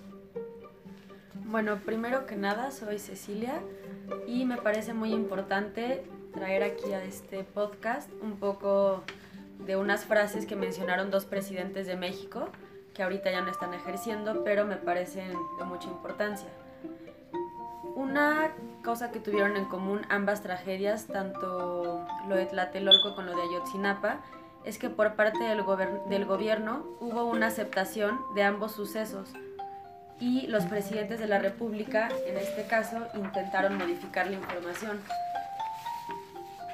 Bueno, 1.46 1.78
primero 1.86 2.26
que 2.26 2.36
nada, 2.36 2.72
soy 2.72 3.00
Cecilia 3.00 3.62
y 4.28 4.46
me 4.46 4.58
parece 4.58 4.94
muy 4.94 5.14
importante 5.14 6.04
traer 6.34 6.64
aquí 6.64 6.92
a 6.92 7.04
este 7.04 7.44
podcast 7.44 8.10
un 8.22 8.38
poco 8.38 9.04
de 9.66 9.78
unas 9.78 10.06
frases 10.06 10.46
que 10.46 10.56
mencionaron 10.56 11.12
dos 11.12 11.26
presidentes 11.26 11.88
de 11.88 11.96
México, 11.96 12.50
que 12.94 13.04
ahorita 13.04 13.32
ya 13.32 13.42
no 13.42 13.52
están 13.52 13.74
ejerciendo, 13.74 14.44
pero 14.44 14.66
me 14.66 14.76
parecen 14.76 15.32
de 15.60 15.66
mucha 15.66 15.88
importancia. 15.88 16.50
Una 17.96 18.52
cosa 18.84 19.12
que 19.12 19.20
tuvieron 19.20 19.56
en 19.56 19.66
común 19.66 20.02
ambas 20.10 20.42
tragedias, 20.42 21.08
tanto 21.08 22.06
lo 22.28 22.36
de 22.36 22.46
Tlatelolco 22.46 23.16
como 23.16 23.28
lo 23.28 23.36
de 23.36 23.42
Ayotzinapa, 23.44 24.18
es 24.66 24.78
que 24.78 24.90
por 24.90 25.16
parte 25.16 25.44
del, 25.44 25.64
gobierno 26.26 26.86
hubo 27.00 27.24
una 27.26 27.48
aceptación 27.48 28.20
de 28.36 28.44
ambos 28.44 28.74
sucesos 28.74 29.30
y 30.20 30.48
los 30.48 30.66
presidentes 30.66 31.20
de 31.20 31.28
la 31.28 31.40
República, 31.40 32.10
en 32.28 32.38
este 32.38 32.66
caso, 32.68 32.98
intentaron 33.16 33.78
modificar 33.78 34.28
la 34.28 34.34
información. 34.38 35.00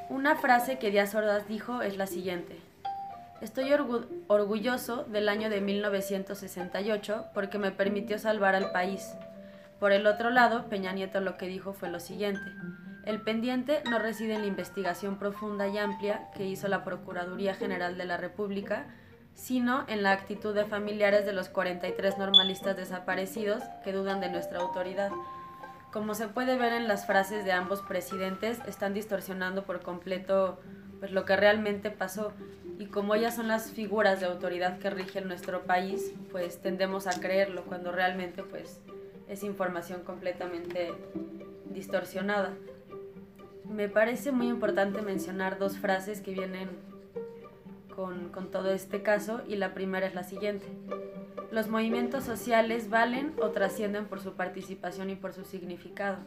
Una 0.09 0.35
frase 0.35 0.77
que 0.79 0.89
Díaz 0.91 1.13
Ordaz 1.15 1.47
dijo 1.47 1.81
es 1.81 1.97
la 1.97 2.07
siguiente. 2.07 2.59
Estoy 3.41 3.69
orgu- 3.71 4.07
orgulloso 4.27 5.03
del 5.05 5.27
año 5.29 5.49
de 5.49 5.61
1968 5.61 7.25
porque 7.33 7.57
me 7.57 7.71
permitió 7.71 8.19
salvar 8.19 8.55
al 8.55 8.71
país. 8.71 9.11
Por 9.81 9.93
el 9.93 10.05
otro 10.05 10.29
lado, 10.29 10.69
Peña 10.69 10.91
Nieto 10.91 11.21
lo 11.21 11.37
que 11.37 11.47
dijo 11.47 11.73
fue 11.73 11.89
lo 11.89 11.99
siguiente. 11.99 12.53
El 13.03 13.19
pendiente 13.19 13.81
no 13.89 13.97
reside 13.97 14.35
en 14.35 14.41
la 14.41 14.47
investigación 14.47 15.17
profunda 15.17 15.67
y 15.67 15.79
amplia 15.79 16.29
que 16.35 16.45
hizo 16.45 16.67
la 16.67 16.83
Procuraduría 16.83 17.55
General 17.55 17.97
de 17.97 18.05
la 18.05 18.17
República, 18.17 18.85
sino 19.33 19.83
en 19.87 20.03
la 20.03 20.11
actitud 20.11 20.53
de 20.53 20.65
familiares 20.65 21.25
de 21.25 21.33
los 21.33 21.49
43 21.49 22.19
normalistas 22.19 22.77
desaparecidos 22.77 23.63
que 23.83 23.91
dudan 23.91 24.21
de 24.21 24.29
nuestra 24.29 24.59
autoridad. 24.59 25.09
Como 25.91 26.13
se 26.13 26.27
puede 26.27 26.59
ver 26.59 26.73
en 26.73 26.87
las 26.87 27.07
frases 27.07 27.43
de 27.43 27.51
ambos 27.51 27.81
presidentes, 27.81 28.59
están 28.67 28.93
distorsionando 28.93 29.63
por 29.63 29.81
completo 29.81 30.59
pues, 30.99 31.11
lo 31.11 31.25
que 31.25 31.35
realmente 31.35 31.89
pasó 31.89 32.33
y 32.77 32.85
como 32.85 33.15
ellas 33.15 33.35
son 33.35 33.47
las 33.47 33.71
figuras 33.71 34.19
de 34.19 34.27
autoridad 34.27 34.77
que 34.77 34.91
rigen 34.91 35.27
nuestro 35.27 35.63
país, 35.63 36.13
pues 36.31 36.61
tendemos 36.61 37.07
a 37.07 37.19
creerlo 37.19 37.63
cuando 37.63 37.91
realmente 37.91 38.43
pues 38.43 38.79
es 39.31 39.43
información 39.43 40.03
completamente 40.03 40.93
distorsionada. 41.73 42.53
Me 43.63 43.87
parece 43.87 44.33
muy 44.33 44.49
importante 44.49 45.01
mencionar 45.01 45.57
dos 45.57 45.77
frases 45.77 46.19
que 46.19 46.33
vienen 46.33 46.69
con, 47.95 48.27
con 48.29 48.51
todo 48.51 48.71
este 48.71 49.01
caso 49.01 49.41
y 49.47 49.55
la 49.55 49.73
primera 49.73 50.05
es 50.05 50.15
la 50.15 50.23
siguiente. 50.23 50.67
Los 51.49 51.69
movimientos 51.69 52.25
sociales 52.25 52.89
valen 52.89 53.33
o 53.41 53.51
trascienden 53.51 54.05
por 54.05 54.19
su 54.19 54.33
participación 54.33 55.09
y 55.09 55.15
por 55.15 55.31
su 55.31 55.45
significado. 55.45 56.17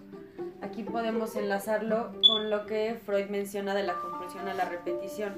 Aquí 0.63 0.83
podemos 0.83 1.37
enlazarlo 1.37 2.11
con 2.27 2.49
lo 2.49 2.65
que 2.65 2.99
Freud 3.05 3.29
menciona 3.29 3.75
de 3.75 3.83
la 3.83 3.95
compulsión 3.99 4.49
a 4.49 4.55
la 4.55 4.65
repetición, 4.65 5.35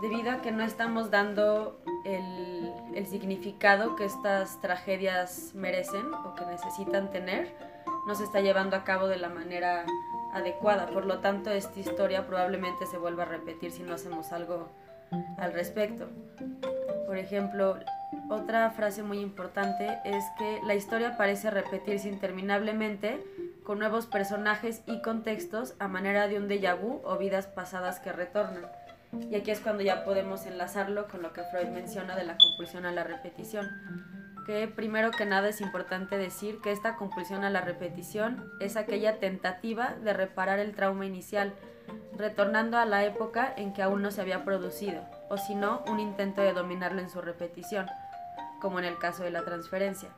debido 0.00 0.30
a 0.30 0.40
que 0.40 0.52
no 0.52 0.64
estamos 0.64 1.10
dando 1.10 1.78
el, 2.04 3.06
significado 3.06 3.96
que 3.96 4.04
estas 4.04 4.60
tragedias 4.60 5.52
merecen 5.54 6.12
o 6.14 6.34
que 6.34 6.46
necesitan 6.46 7.10
tener, 7.10 7.54
no 8.06 8.14
se 8.14 8.24
está 8.24 8.40
llevando 8.40 8.76
a 8.76 8.84
cabo 8.84 9.08
de 9.08 9.18
la 9.18 9.28
manera 9.28 9.84
adecuada. 10.32 10.86
Por 10.86 11.04
lo 11.04 11.20
tanto, 11.20 11.50
esta 11.50 11.78
historia 11.78 12.26
probablemente 12.26 12.86
se 12.86 12.98
vuelva 12.98 13.24
a 13.24 13.26
repetir 13.26 13.70
si 13.70 13.82
no 13.82 13.94
hacemos 13.94 14.32
algo 14.32 14.68
al 15.38 15.52
respecto. 15.52 16.08
Por 17.06 17.18
ejemplo, 17.18 17.78
otra 18.30 18.70
frase 18.70 19.02
muy 19.02 19.20
importante 19.20 19.98
es 20.04 20.24
que 20.38 20.60
la 20.64 20.74
historia 20.74 21.16
parece 21.16 21.50
repetirse 21.50 22.08
interminablemente 22.08 23.22
con 23.64 23.78
nuevos 23.78 24.06
personajes 24.06 24.82
y 24.86 25.00
contextos 25.02 25.74
a 25.78 25.88
manera 25.88 26.28
de 26.28 26.38
un 26.38 26.48
déjà 26.48 26.74
vu 26.74 27.00
o 27.04 27.16
vidas 27.16 27.46
pasadas 27.46 28.00
que 28.00 28.12
retornan. 28.12 28.66
Y 29.30 29.36
aquí 29.36 29.50
es 29.50 29.60
cuando 29.60 29.82
ya 29.82 30.04
podemos 30.04 30.46
enlazarlo 30.46 31.08
con 31.08 31.22
lo 31.22 31.32
que 31.32 31.42
Freud 31.44 31.68
menciona 31.68 32.16
de 32.16 32.24
la 32.24 32.36
compulsión 32.36 32.86
a 32.86 32.92
la 32.92 33.04
repetición. 33.04 33.68
Que 34.46 34.68
primero 34.68 35.10
que 35.10 35.24
nada 35.24 35.48
es 35.48 35.60
importante 35.60 36.18
decir 36.18 36.60
que 36.60 36.72
esta 36.72 36.96
compulsión 36.96 37.44
a 37.44 37.50
la 37.50 37.62
repetición 37.62 38.52
es 38.60 38.76
aquella 38.76 39.18
tentativa 39.18 39.94
de 40.02 40.12
reparar 40.12 40.58
el 40.58 40.74
trauma 40.74 41.06
inicial, 41.06 41.54
retornando 42.16 42.78
a 42.78 42.84
la 42.84 43.04
época 43.04 43.52
en 43.56 43.72
que 43.72 43.82
aún 43.82 44.02
no 44.02 44.10
se 44.10 44.20
había 44.20 44.44
producido, 44.44 45.02
o 45.28 45.38
si 45.38 45.54
no, 45.54 45.82
un 45.86 46.00
intento 46.00 46.42
de 46.42 46.52
dominarlo 46.52 47.00
en 47.00 47.10
su 47.10 47.20
repetición, 47.20 47.86
como 48.60 48.78
en 48.78 48.84
el 48.84 48.98
caso 48.98 49.24
de 49.24 49.30
la 49.30 49.44
transferencia. 49.44 50.10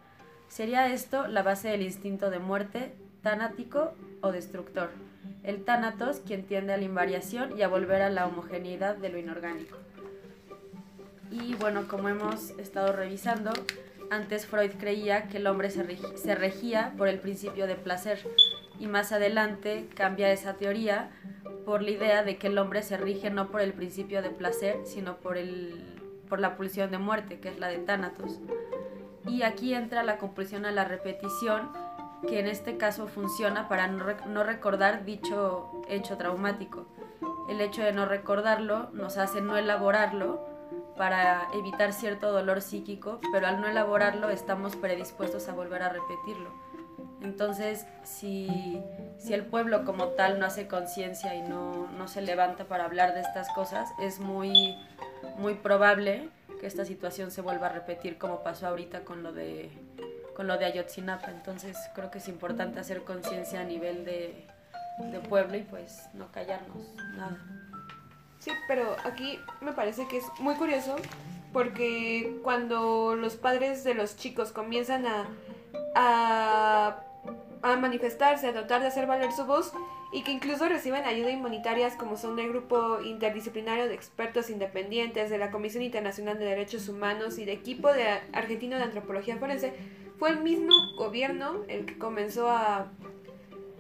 Sería 0.49 0.89
esto 0.89 1.27
la 1.27 1.43
base 1.43 1.69
del 1.69 1.83
instinto 1.83 2.31
de 2.31 2.39
muerte, 2.39 2.95
tánático 3.23 3.95
o 4.21 4.33
destructor. 4.33 4.91
El 5.43 5.65
tánatos 5.65 6.21
quien 6.27 6.45
tiende 6.45 6.73
a 6.73 6.77
la 6.77 6.85
invariación 6.85 7.57
y 7.59 7.63
a 7.63 7.69
volver 7.69 8.03
a 8.03 8.11
la 8.11 8.27
homogeneidad 8.27 8.97
de 8.97 9.11
lo 9.11 9.19
inorgánico. 9.19 9.79
Y 11.31 11.55
bueno, 11.55 11.89
como 11.89 12.09
hemos 12.09 12.51
estado 12.59 12.93
revisando, 12.93 13.53
antes 14.11 14.47
Freud 14.47 14.73
creía 14.79 15.29
que 15.29 15.39
el 15.39 15.47
hombre 15.47 15.71
se, 15.71 16.35
regía 16.35 16.95
por 16.97 17.09
el 17.09 17.19
principio 17.19 17.67
de 17.67 17.75
placer 17.75 18.21
y 18.79 18.87
más 18.87 19.13
adelante 19.13 19.89
cambia 19.95 20.31
esa 20.31 20.55
teoría 20.55 21.11
por 21.65 21.83
la 21.83 21.91
idea 21.91 22.23
de 22.23 22.37
que 22.37 22.47
el 22.47 22.59
hombre 22.59 22.83
se 22.83 22.97
rige 22.97 23.31
no 23.31 23.51
por 23.51 23.61
el 23.61 23.73
principio 23.73 24.23
de 24.23 24.31
placer, 24.31 24.81
sino 24.85 25.17
por, 25.17 25.37
el, 25.37 26.01
por 26.29 26.39
la 26.39 26.57
pulsión 26.57 26.91
de 26.91 26.99
muerte, 26.99 27.41
que 27.41 27.49
es 27.49 27.59
la 27.59 27.69
de 27.69 27.79
Tánatos. 27.79 28.39
Y 29.27 29.43
aquí 29.43 29.75
entra 29.75 30.05
la 30.05 30.19
compulsión 30.19 30.65
a 30.67 30.71
la 30.71 30.85
repetición, 30.85 31.73
que 32.29 32.41
en 32.41 32.47
este 32.47 32.77
caso 32.77 33.07
funciona 33.07 33.69
para 33.69 33.87
no, 33.87 34.05
no 34.27 34.45
recordar 34.45 35.05
dicho 35.05 35.71
hecho 35.89 36.17
traumático. 36.17 36.87
El 37.49 37.61
hecho 37.61 37.83
de 37.83 37.93
no 37.93 38.07
recordarlo 38.07 38.91
nos 38.93 39.19
hace 39.19 39.41
no 39.41 39.57
elaborarlo 39.57 40.45
para 40.97 41.49
evitar 41.55 41.93
cierto 41.93 42.33
dolor 42.33 42.63
psíquico, 42.63 43.21
pero 43.33 43.47
al 43.47 43.61
no 43.61 43.69
elaborarlo 43.69 44.31
estamos 44.31 44.77
predispuestos 44.77 45.49
a 45.49 45.53
volver 45.53 45.83
a 45.83 45.91
repetirlo. 45.91 46.51
Entonces, 47.23 47.87
si, 48.03 48.83
si 49.19 49.35
el 49.35 49.45
pueblo 49.45 49.85
como 49.85 50.09
tal 50.09 50.39
no 50.39 50.47
hace 50.47 50.69
conciencia 50.69 51.35
y 51.35 51.43
no, 51.43 51.89
no 51.99 52.09
se 52.09 52.21
levanta 52.21 52.65
para 52.65 52.85
hablar 52.85 53.15
de 53.15 53.21
estas 53.21 53.49
cosas, 53.51 53.91
es 54.01 54.21
muy, 54.21 54.77
muy 55.37 55.55
probable 55.55 56.29
que 56.61 56.67
esta 56.67 56.85
situación 56.85 57.31
se 57.31 57.43
vuelva 57.43 57.67
a 57.67 57.71
repetir 57.71 58.19
como 58.19 58.43
pasó 58.43 58.67
ahorita 58.69 59.05
con 59.05 59.23
lo 59.23 59.33
de, 59.33 59.71
con 60.37 60.47
lo 60.47 60.59
de 60.59 60.67
Ayotzinapa. 60.67 61.31
Entonces, 61.31 61.77
creo 61.95 62.11
que 62.11 62.19
es 62.19 62.29
importante 62.29 62.79
hacer 62.79 63.03
conciencia 63.05 63.61
a 63.61 63.65
nivel 63.65 64.05
de, 64.05 64.47
de 64.99 65.21
pueblo 65.21 65.57
y 65.57 65.63
pues 65.63 66.09
no 66.13 66.31
callarnos 66.31 66.95
nada. 67.17 67.39
Sí, 68.39 68.51
pero 68.69 68.95
aquí 69.05 69.41
me 69.63 69.73
parece 69.73 70.07
que 70.07 70.19
es 70.19 70.25
muy 70.39 70.55
curioso 70.55 70.97
porque 71.53 72.39
cuando 72.43 73.17
los 73.17 73.37
padres 73.37 73.83
de 73.83 73.95
los 73.95 74.17
chicos 74.17 74.53
comienzan 74.53 75.07
a, 75.07 75.27
a, 75.95 77.77
manifestarse, 77.81 78.47
a 78.47 78.53
tratar 78.53 78.83
de 78.83 78.89
hacer 78.89 79.07
valer 79.07 79.33
su 79.33 79.47
voz 79.47 79.73
y 80.13 80.23
que 80.23 80.33
incluso 80.33 80.69
reciben 80.69 81.05
ayuda 81.05 81.31
inmunitarias 81.31 81.95
como 81.97 82.17
son 82.17 82.37
del 82.37 82.51
grupo 82.51 83.01
interdisciplinario 83.01 83.89
de 83.89 83.95
expertos 83.95 84.51
independientes 84.51 85.31
de 85.31 85.39
la 85.39 85.51
Comisión 85.51 85.83
Internacional 85.83 86.39
de 86.39 86.45
Derechos 86.45 86.89
Humanos 86.89 87.39
y 87.39 87.45
de 87.45 87.53
equipo 87.53 87.93
de 87.93 88.07
argentino 88.33 88.77
de 88.77 88.85
antropología 88.85 89.37
forense, 89.39 89.73
fue 90.19 90.31
el 90.31 90.41
mismo 90.41 90.73
gobierno 90.97 91.63
el 91.69 91.85
que 91.87 91.99
comenzó 91.99 92.49
a 92.51 92.91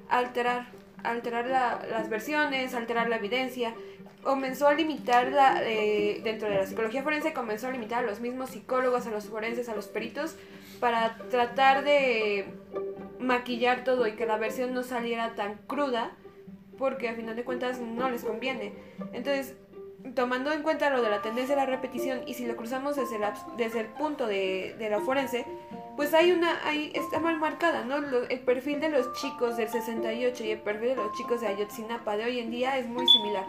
alterar, 0.08 0.66
alterar 1.02 1.46
la- 1.46 1.84
las 1.90 2.08
versiones, 2.08 2.74
alterar 2.74 3.08
la 3.08 3.16
evidencia, 3.16 3.74
comenzó 4.22 4.66
a 4.66 4.74
limitar 4.74 5.30
la, 5.32 5.62
eh, 5.64 6.20
dentro 6.24 6.48
de 6.48 6.56
la 6.56 6.66
psicología 6.66 7.02
forense, 7.02 7.32
comenzó 7.32 7.68
a 7.68 7.70
limitar 7.70 8.04
a 8.04 8.06
los 8.06 8.20
mismos 8.20 8.50
psicólogos, 8.50 9.06
a 9.06 9.10
los 9.10 9.26
forenses, 9.26 9.68
a 9.68 9.74
los 9.74 9.86
peritos, 9.86 10.36
para 10.80 11.16
tratar 11.30 11.84
de 11.84 12.46
maquillar 13.18 13.84
todo 13.84 14.06
y 14.06 14.12
que 14.12 14.26
la 14.26 14.36
versión 14.36 14.74
no 14.74 14.82
saliera 14.82 15.34
tan 15.34 15.54
cruda, 15.66 16.12
porque 16.76 17.08
a 17.08 17.14
final 17.14 17.34
de 17.36 17.44
cuentas 17.44 17.80
no 17.80 18.10
les 18.10 18.24
conviene. 18.24 18.72
Entonces, 19.12 19.56
tomando 20.14 20.52
en 20.52 20.62
cuenta 20.62 20.90
lo 20.90 21.02
de 21.02 21.10
la 21.10 21.22
tendencia 21.22 21.54
a 21.54 21.58
la 21.58 21.66
repetición 21.66 22.20
y 22.26 22.34
si 22.34 22.46
lo 22.46 22.56
cruzamos 22.56 22.96
desde, 22.96 23.18
la- 23.18 23.34
desde 23.56 23.80
el 23.80 23.86
punto 23.86 24.26
de, 24.26 24.74
de 24.78 24.90
la 24.90 25.00
forense, 25.00 25.44
pues 25.96 26.12
hay 26.14 26.30
una, 26.32 26.60
ahí 26.66 26.92
está 26.94 27.18
mal 27.20 27.38
marcada, 27.38 27.84
¿no? 27.84 27.98
Lo- 27.98 28.28
el 28.28 28.40
perfil 28.40 28.80
de 28.80 28.90
los 28.90 29.12
chicos 29.14 29.56
del 29.56 29.68
68 29.68 30.44
y 30.44 30.50
el 30.50 30.60
perfil 30.60 30.90
de 30.90 30.96
los 30.96 31.12
chicos 31.16 31.40
de 31.40 31.48
Ayotzinapa 31.48 32.16
de 32.16 32.24
hoy 32.24 32.38
en 32.40 32.50
día 32.50 32.78
es 32.78 32.86
muy 32.86 33.06
similar. 33.08 33.44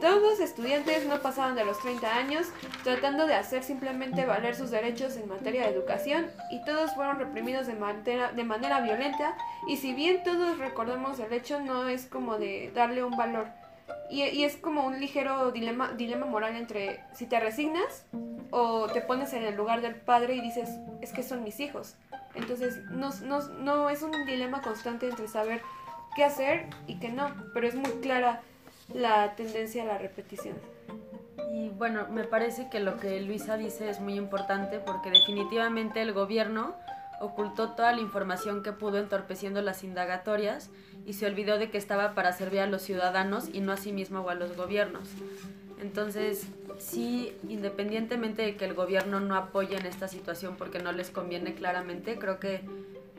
Todos 0.00 0.20
los 0.20 0.40
estudiantes 0.40 1.06
no 1.06 1.20
pasaban 1.22 1.54
de 1.54 1.64
los 1.64 1.78
30 1.80 2.16
años 2.16 2.46
tratando 2.84 3.26
de 3.26 3.34
hacer 3.34 3.62
simplemente 3.62 4.26
valer 4.26 4.54
sus 4.54 4.70
derechos 4.70 5.16
en 5.16 5.26
materia 5.28 5.62
de 5.62 5.68
educación 5.74 6.26
y 6.50 6.62
todos 6.66 6.92
fueron 6.94 7.18
reprimidos 7.18 7.66
de 7.66 7.74
manera, 7.74 8.30
de 8.32 8.44
manera 8.44 8.80
violenta 8.80 9.34
y 9.66 9.78
si 9.78 9.94
bien 9.94 10.22
todos 10.22 10.58
recordamos 10.58 11.18
el 11.18 11.32
hecho 11.32 11.60
no 11.60 11.88
es 11.88 12.04
como 12.06 12.36
de 12.36 12.70
darle 12.74 13.04
un 13.04 13.16
valor 13.16 13.46
y, 14.10 14.44
es 14.44 14.56
como 14.56 14.86
un 14.86 15.00
ligero 15.00 15.50
dilema, 15.52 15.92
dilema 15.92 16.26
moral 16.26 16.56
entre 16.56 17.00
si 17.14 17.26
te 17.26 17.40
resignas 17.40 18.04
o 18.50 18.86
te 18.88 19.00
pones 19.00 19.32
en 19.32 19.42
el 19.42 19.56
lugar 19.56 19.80
del 19.80 19.94
padre 19.94 20.34
y 20.34 20.40
dices 20.40 20.68
es 21.00 21.12
que 21.12 21.22
son 21.22 21.42
mis 21.44 21.60
hijos 21.60 21.96
entonces 22.34 22.84
no, 22.90 23.10
no, 23.24 23.42
no 23.48 23.90
es 23.90 24.02
un 24.02 24.12
dilema 24.26 24.62
constante 24.62 25.08
entre 25.08 25.28
saber 25.28 25.62
qué 26.14 26.24
hacer 26.24 26.66
y 26.86 26.98
qué 26.98 27.10
no 27.10 27.34
pero 27.52 27.66
es 27.66 27.74
muy 27.74 27.90
clara 28.00 28.42
la 28.94 29.34
tendencia 29.34 29.82
a 29.82 29.86
la 29.86 29.98
repetición. 29.98 30.56
Y 31.52 31.68
bueno, 31.70 32.06
me 32.10 32.24
parece 32.24 32.68
que 32.68 32.80
lo 32.80 32.98
que 32.98 33.20
Luisa 33.20 33.56
dice 33.56 33.88
es 33.88 34.00
muy 34.00 34.14
importante 34.14 34.78
porque 34.78 35.10
definitivamente 35.10 36.02
el 36.02 36.12
gobierno 36.12 36.74
ocultó 37.20 37.70
toda 37.72 37.92
la 37.92 38.00
información 38.00 38.62
que 38.62 38.72
pudo 38.72 38.98
entorpeciendo 38.98 39.62
las 39.62 39.84
indagatorias 39.84 40.70
y 41.06 41.12
se 41.12 41.26
olvidó 41.26 41.58
de 41.58 41.70
que 41.70 41.78
estaba 41.78 42.14
para 42.14 42.32
servir 42.32 42.60
a 42.60 42.66
los 42.66 42.82
ciudadanos 42.82 43.48
y 43.52 43.60
no 43.60 43.72
a 43.72 43.76
sí 43.76 43.92
mismo 43.92 44.20
o 44.20 44.28
a 44.28 44.34
los 44.34 44.56
gobiernos. 44.56 45.08
Entonces, 45.80 46.46
sí, 46.78 47.32
independientemente 47.48 48.42
de 48.42 48.56
que 48.56 48.64
el 48.64 48.74
gobierno 48.74 49.20
no 49.20 49.36
apoye 49.36 49.76
en 49.76 49.86
esta 49.86 50.08
situación 50.08 50.56
porque 50.56 50.80
no 50.80 50.92
les 50.92 51.10
conviene 51.10 51.54
claramente, 51.54 52.18
creo 52.18 52.40
que 52.40 52.62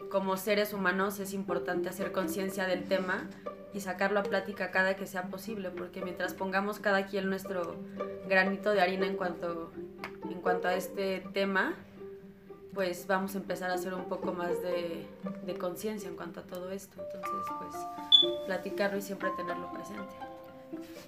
como 0.10 0.38
seres 0.38 0.74
humanos 0.74 1.20
es 1.20 1.34
importante 1.34 1.90
hacer 1.90 2.12
conciencia 2.12 2.66
del 2.66 2.84
tema 2.86 3.28
y 3.74 3.82
sacarlo 3.82 4.20
a 4.20 4.24
plática 4.24 4.72
cada 4.72 4.96
que 4.96 5.06
sea 5.06 5.24
posible, 5.24 5.70
porque 5.70 6.02
mientras 6.02 6.34
pongamos 6.34 6.80
cada 6.80 7.06
quien 7.06 7.30
nuestro 7.30 7.76
granito 8.28 8.72
de 8.72 8.82
harina 8.82 9.06
en 9.06 9.16
cuanto, 9.16 9.72
en 10.30 10.42
cuanto 10.42 10.68
a 10.68 10.76
este 10.76 11.24
tema, 11.34 11.76
pues 12.78 13.08
vamos 13.08 13.34
a 13.34 13.40
empezar 13.40 13.72
a 13.72 13.74
hacer 13.74 13.92
un 13.96 14.04
poco 14.04 14.34
más 14.34 14.52
de, 14.62 15.58
conciencia 15.58 16.08
en 16.08 16.16
cuanto 16.16 16.42
a 16.42 16.44
todo 16.44 16.70
esto. 16.70 17.02
Entonces, 17.02 17.52
pues 17.58 18.36
platicarlo 18.46 19.00
y 19.00 19.02
siempre 19.02 19.32
tenerlo 19.36 19.74
presente. 19.74 20.14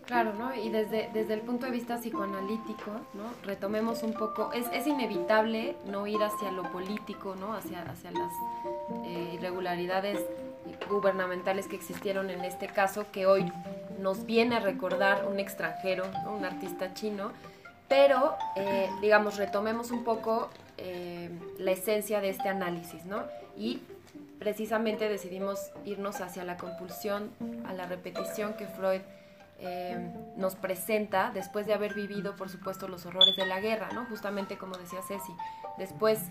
Claro, 0.07 0.33
¿no? 0.33 0.55
Y 0.55 0.69
desde, 0.69 1.11
desde 1.13 1.35
el 1.35 1.41
punto 1.41 1.67
de 1.67 1.71
vista 1.71 1.99
psicoanalítico, 1.99 2.89
¿no? 3.13 3.31
Retomemos 3.43 4.01
un 4.01 4.13
poco, 4.13 4.51
es, 4.51 4.65
es 4.73 4.87
inevitable 4.87 5.75
no 5.85 6.07
ir 6.07 6.23
hacia 6.23 6.51
lo 6.51 6.63
político, 6.71 7.35
¿no? 7.35 7.53
Hacia, 7.53 7.83
hacia 7.83 8.09
las 8.13 8.33
eh, 9.05 9.33
irregularidades 9.35 10.25
gubernamentales 10.89 11.67
que 11.67 11.75
existieron 11.75 12.31
en 12.31 12.45
este 12.45 12.65
caso, 12.65 13.05
que 13.11 13.27
hoy 13.27 13.45
nos 13.99 14.25
viene 14.25 14.55
a 14.55 14.59
recordar 14.59 15.27
un 15.27 15.39
extranjero, 15.39 16.05
un 16.35 16.43
artista 16.45 16.95
chino, 16.95 17.31
pero, 17.87 18.35
eh, 18.55 18.89
digamos, 19.01 19.37
retomemos 19.37 19.91
un 19.91 20.03
poco 20.03 20.49
eh, 20.81 21.29
la 21.57 21.71
esencia 21.71 22.21
de 22.21 22.29
este 22.29 22.49
análisis, 22.49 23.05
¿no? 23.05 23.23
Y 23.57 23.81
precisamente 24.39 25.09
decidimos 25.09 25.71
irnos 25.83 26.21
hacia 26.21 26.45
la 26.45 26.57
compulsión, 26.57 27.31
a 27.65 27.73
la 27.73 27.85
repetición 27.85 28.53
que 28.53 28.65
Freud 28.67 29.01
eh, 29.59 29.97
nos 30.37 30.55
presenta 30.55 31.31
después 31.33 31.67
de 31.67 31.73
haber 31.73 31.93
vivido, 31.93 32.37
por 32.37 32.49
supuesto, 32.49 32.87
los 32.87 33.05
horrores 33.05 33.35
de 33.35 33.45
la 33.45 33.59
guerra, 33.59 33.89
¿no? 33.93 34.05
Justamente 34.05 34.57
como 34.57 34.77
decía 34.77 35.01
Ceci, 35.05 35.33
después 35.77 36.21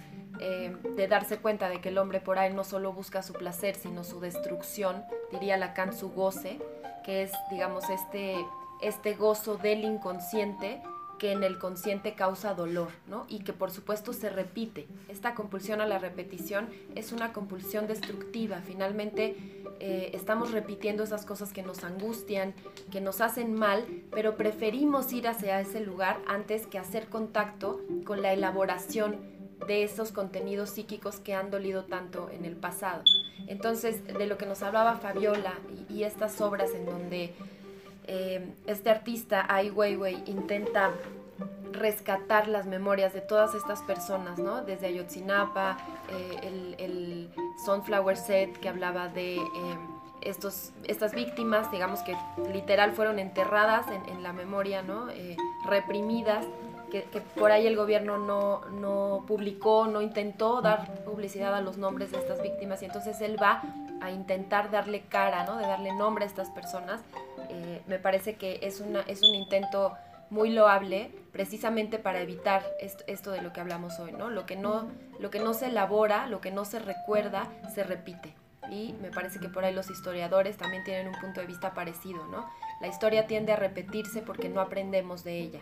eh, 0.40 0.74
de 0.96 1.08
darse 1.08 1.36
cuenta 1.36 1.68
de 1.68 1.82
que 1.82 1.90
el 1.90 1.98
hombre 1.98 2.20
por 2.20 2.38
ahí 2.38 2.54
no 2.54 2.64
solo 2.64 2.94
busca 2.94 3.22
su 3.22 3.34
placer, 3.34 3.76
sino 3.76 4.02
su 4.02 4.18
destrucción, 4.20 5.04
diría 5.30 5.58
Lacan 5.58 5.92
su 5.92 6.10
goce, 6.10 6.58
que 7.04 7.22
es, 7.22 7.32
digamos, 7.50 7.90
este, 7.90 8.36
este 8.80 9.14
gozo 9.14 9.58
del 9.58 9.84
inconsciente 9.84 10.80
que 11.18 11.32
en 11.32 11.42
el 11.42 11.58
consciente 11.58 12.14
causa 12.14 12.54
dolor, 12.54 12.88
¿no? 13.06 13.26
Y 13.28 13.40
que 13.40 13.52
por 13.52 13.70
supuesto 13.70 14.12
se 14.12 14.30
repite. 14.30 14.86
Esta 15.08 15.34
compulsión 15.34 15.80
a 15.80 15.86
la 15.86 15.98
repetición 15.98 16.68
es 16.94 17.12
una 17.12 17.32
compulsión 17.32 17.86
destructiva. 17.86 18.62
Finalmente 18.64 19.36
eh, 19.80 20.10
estamos 20.14 20.52
repitiendo 20.52 21.02
esas 21.02 21.26
cosas 21.26 21.52
que 21.52 21.62
nos 21.62 21.84
angustian, 21.84 22.54
que 22.90 23.00
nos 23.00 23.20
hacen 23.20 23.54
mal, 23.54 23.84
pero 24.10 24.36
preferimos 24.36 25.12
ir 25.12 25.28
hacia 25.28 25.60
ese 25.60 25.80
lugar 25.80 26.20
antes 26.26 26.66
que 26.66 26.78
hacer 26.78 27.08
contacto 27.08 27.80
con 28.04 28.22
la 28.22 28.32
elaboración 28.32 29.38
de 29.66 29.82
esos 29.82 30.12
contenidos 30.12 30.70
psíquicos 30.70 31.16
que 31.16 31.34
han 31.34 31.50
dolido 31.50 31.84
tanto 31.84 32.30
en 32.30 32.44
el 32.44 32.56
pasado. 32.56 33.02
Entonces, 33.46 34.04
de 34.06 34.26
lo 34.26 34.38
que 34.38 34.46
nos 34.46 34.62
hablaba 34.62 34.96
Fabiola 34.96 35.54
y, 35.88 36.04
estas 36.04 36.40
obras 36.40 36.70
en 36.74 36.86
donde 36.86 37.34
eh, 38.08 38.54
este 38.66 38.90
artista, 38.90 39.46
Ai 39.48 39.70
Weiwei, 39.70 40.22
intenta 40.26 40.92
rescatar 41.72 42.48
las 42.48 42.66
memorias 42.66 43.12
de 43.12 43.20
todas 43.20 43.54
estas 43.54 43.82
personas, 43.82 44.38
¿no? 44.38 44.62
Desde 44.62 44.86
Ayotzinapa, 44.86 45.76
eh, 46.10 46.76
el, 46.78 47.30
Sunflower 47.64 48.16
Set 48.16 48.58
que 48.60 48.68
hablaba 48.68 49.08
de 49.08 49.36
eh, 49.36 49.40
estos, 50.22 50.72
estas 50.84 51.12
víctimas, 51.12 51.70
digamos 51.72 52.00
que 52.02 52.16
literal 52.52 52.92
fueron 52.92 53.18
enterradas 53.18 53.86
en, 54.06 54.22
la 54.22 54.32
memoria, 54.32 54.82
¿no? 54.82 55.10
Eh, 55.10 55.36
reprimidas, 55.66 56.46
que, 56.90 57.02
que, 57.04 57.20
por 57.20 57.50
ahí 57.50 57.66
el 57.66 57.76
gobierno 57.76 58.16
no, 58.16 58.64
no 58.70 59.24
publicó, 59.26 59.86
no 59.88 60.00
intentó 60.00 60.62
dar 60.62 61.02
publicidad 61.04 61.54
a 61.54 61.60
los 61.60 61.76
nombres 61.78 62.12
de 62.12 62.18
estas 62.18 62.40
víctimas 62.42 62.80
y 62.82 62.86
entonces 62.86 63.20
él 63.20 63.36
va 63.42 63.62
a 64.00 64.10
intentar 64.10 64.70
darle 64.70 65.02
cara, 65.08 65.44
¿no? 65.44 65.56
De 65.56 65.66
darle 65.66 65.92
nombre 65.92 66.24
a 66.24 66.28
estas 66.28 66.48
personas. 66.50 67.00
Me 67.86 67.98
parece 67.98 68.34
que 68.36 68.60
es, 68.62 68.80
una, 68.80 69.00
es 69.02 69.22
un 69.22 69.34
intento 69.34 69.96
muy 70.30 70.50
loable 70.50 71.10
precisamente 71.32 71.98
para 71.98 72.20
evitar 72.20 72.62
esto, 72.80 73.30
de 73.30 73.40
lo 73.40 73.52
que 73.52 73.60
hablamos 73.60 73.98
hoy, 73.98 74.12
¿no? 74.12 74.30
Lo 74.30 74.46
que 74.46 74.56
no, 74.56 74.90
lo 75.18 75.30
que 75.30 75.40
no 75.40 75.54
se 75.54 75.66
elabora, 75.66 76.26
lo 76.26 76.40
que 76.40 76.50
no 76.50 76.64
se 76.64 76.78
recuerda, 76.78 77.48
se 77.74 77.84
repite. 77.84 78.34
Y 78.70 78.94
me 79.00 79.10
parece 79.10 79.40
que 79.40 79.48
por 79.48 79.64
ahí 79.64 79.72
los 79.72 79.88
historiadores 79.88 80.58
también 80.58 80.84
tienen 80.84 81.08
un 81.08 81.18
punto 81.20 81.40
de 81.40 81.46
vista 81.46 81.72
parecido, 81.72 82.26
¿no? 82.26 82.46
La 82.80 82.88
historia 82.88 83.26
tiende 83.26 83.52
a 83.52 83.56
repetirse 83.56 84.20
porque 84.20 84.48
no 84.48 84.60
aprendemos 84.60 85.24
de 85.24 85.38
ella. 85.38 85.60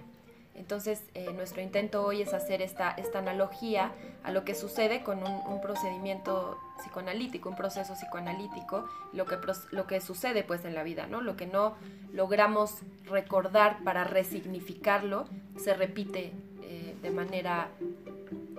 Entonces, 0.56 1.02
eh, 1.14 1.32
nuestro 1.34 1.60
intento 1.60 2.04
hoy 2.04 2.22
es 2.22 2.32
hacer 2.32 2.62
esta, 2.62 2.90
esta 2.90 3.18
analogía 3.18 3.92
a 4.24 4.32
lo 4.32 4.44
que 4.44 4.54
sucede 4.54 5.02
con 5.02 5.18
un, 5.22 5.60
procedimiento 5.60 6.58
psicoanalítico, 6.78 7.48
un 7.48 7.56
proceso 7.56 7.94
psicoanalítico, 7.94 8.88
lo 9.12 9.26
que, 9.26 9.36
lo 9.70 9.86
que 9.86 10.00
sucede 10.00 10.44
pues 10.44 10.64
en 10.64 10.74
la 10.74 10.82
vida, 10.82 11.06
¿no? 11.06 11.20
Lo 11.20 11.36
que 11.36 11.46
no 11.46 11.76
logramos 12.12 12.80
recordar 13.04 13.84
para 13.84 14.04
resignificarlo 14.04 15.26
se 15.58 15.74
repite 15.74 16.32
eh, 16.62 16.96
de 17.02 17.10
manera 17.10 17.68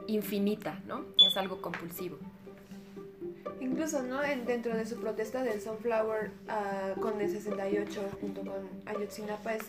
infinita, 0.08 0.80
¿no? 0.86 1.06
Es 1.28 1.36
algo 1.36 1.62
compulsivo. 1.62 2.18
Incluso, 3.60 4.04
¿no? 4.04 4.22
dentro 4.22 4.76
de 4.76 4.86
su 4.86 5.00
protesta 5.00 5.42
del 5.42 5.62
Sunflower 5.62 6.32
uh, 6.48 7.00
con 7.00 7.20
el 7.20 7.30
68 7.30 8.02
junto 8.22 8.42
con 8.42 8.70
Ayotzinapa 8.86 9.56
es, 9.56 9.64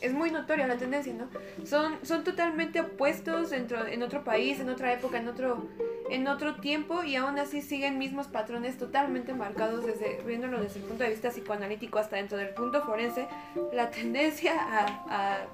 es 0.00 0.12
muy 0.12 0.30
notoria 0.30 0.66
la 0.66 0.76
tendencia, 0.76 1.12
¿no? 1.12 1.28
Son, 1.66 1.98
son 2.02 2.22
totalmente 2.24 2.80
opuestos 2.80 3.50
dentro, 3.50 3.86
en 3.86 4.02
otro 4.02 4.22
país, 4.22 4.60
en 4.60 4.68
otra 4.68 4.92
época, 4.92 5.18
en 5.18 5.28
otro, 5.28 5.66
en 6.10 6.28
otro 6.28 6.56
tiempo 6.56 7.02
y 7.02 7.16
aún 7.16 7.38
así 7.38 7.62
siguen 7.62 7.98
mismos 7.98 8.28
patrones 8.28 8.78
totalmente 8.78 9.34
marcados 9.34 9.84
desde, 9.84 10.22
viéndolo 10.24 10.60
desde 10.60 10.80
el 10.80 10.86
punto 10.86 11.02
de 11.02 11.10
vista 11.10 11.30
psicoanalítico 11.30 11.98
hasta 11.98 12.16
dentro 12.16 12.38
del 12.38 12.50
punto 12.50 12.82
forense, 12.82 13.26
la 13.72 13.90
tendencia 13.90 14.54
a, 14.54 14.86
a, 15.08 15.46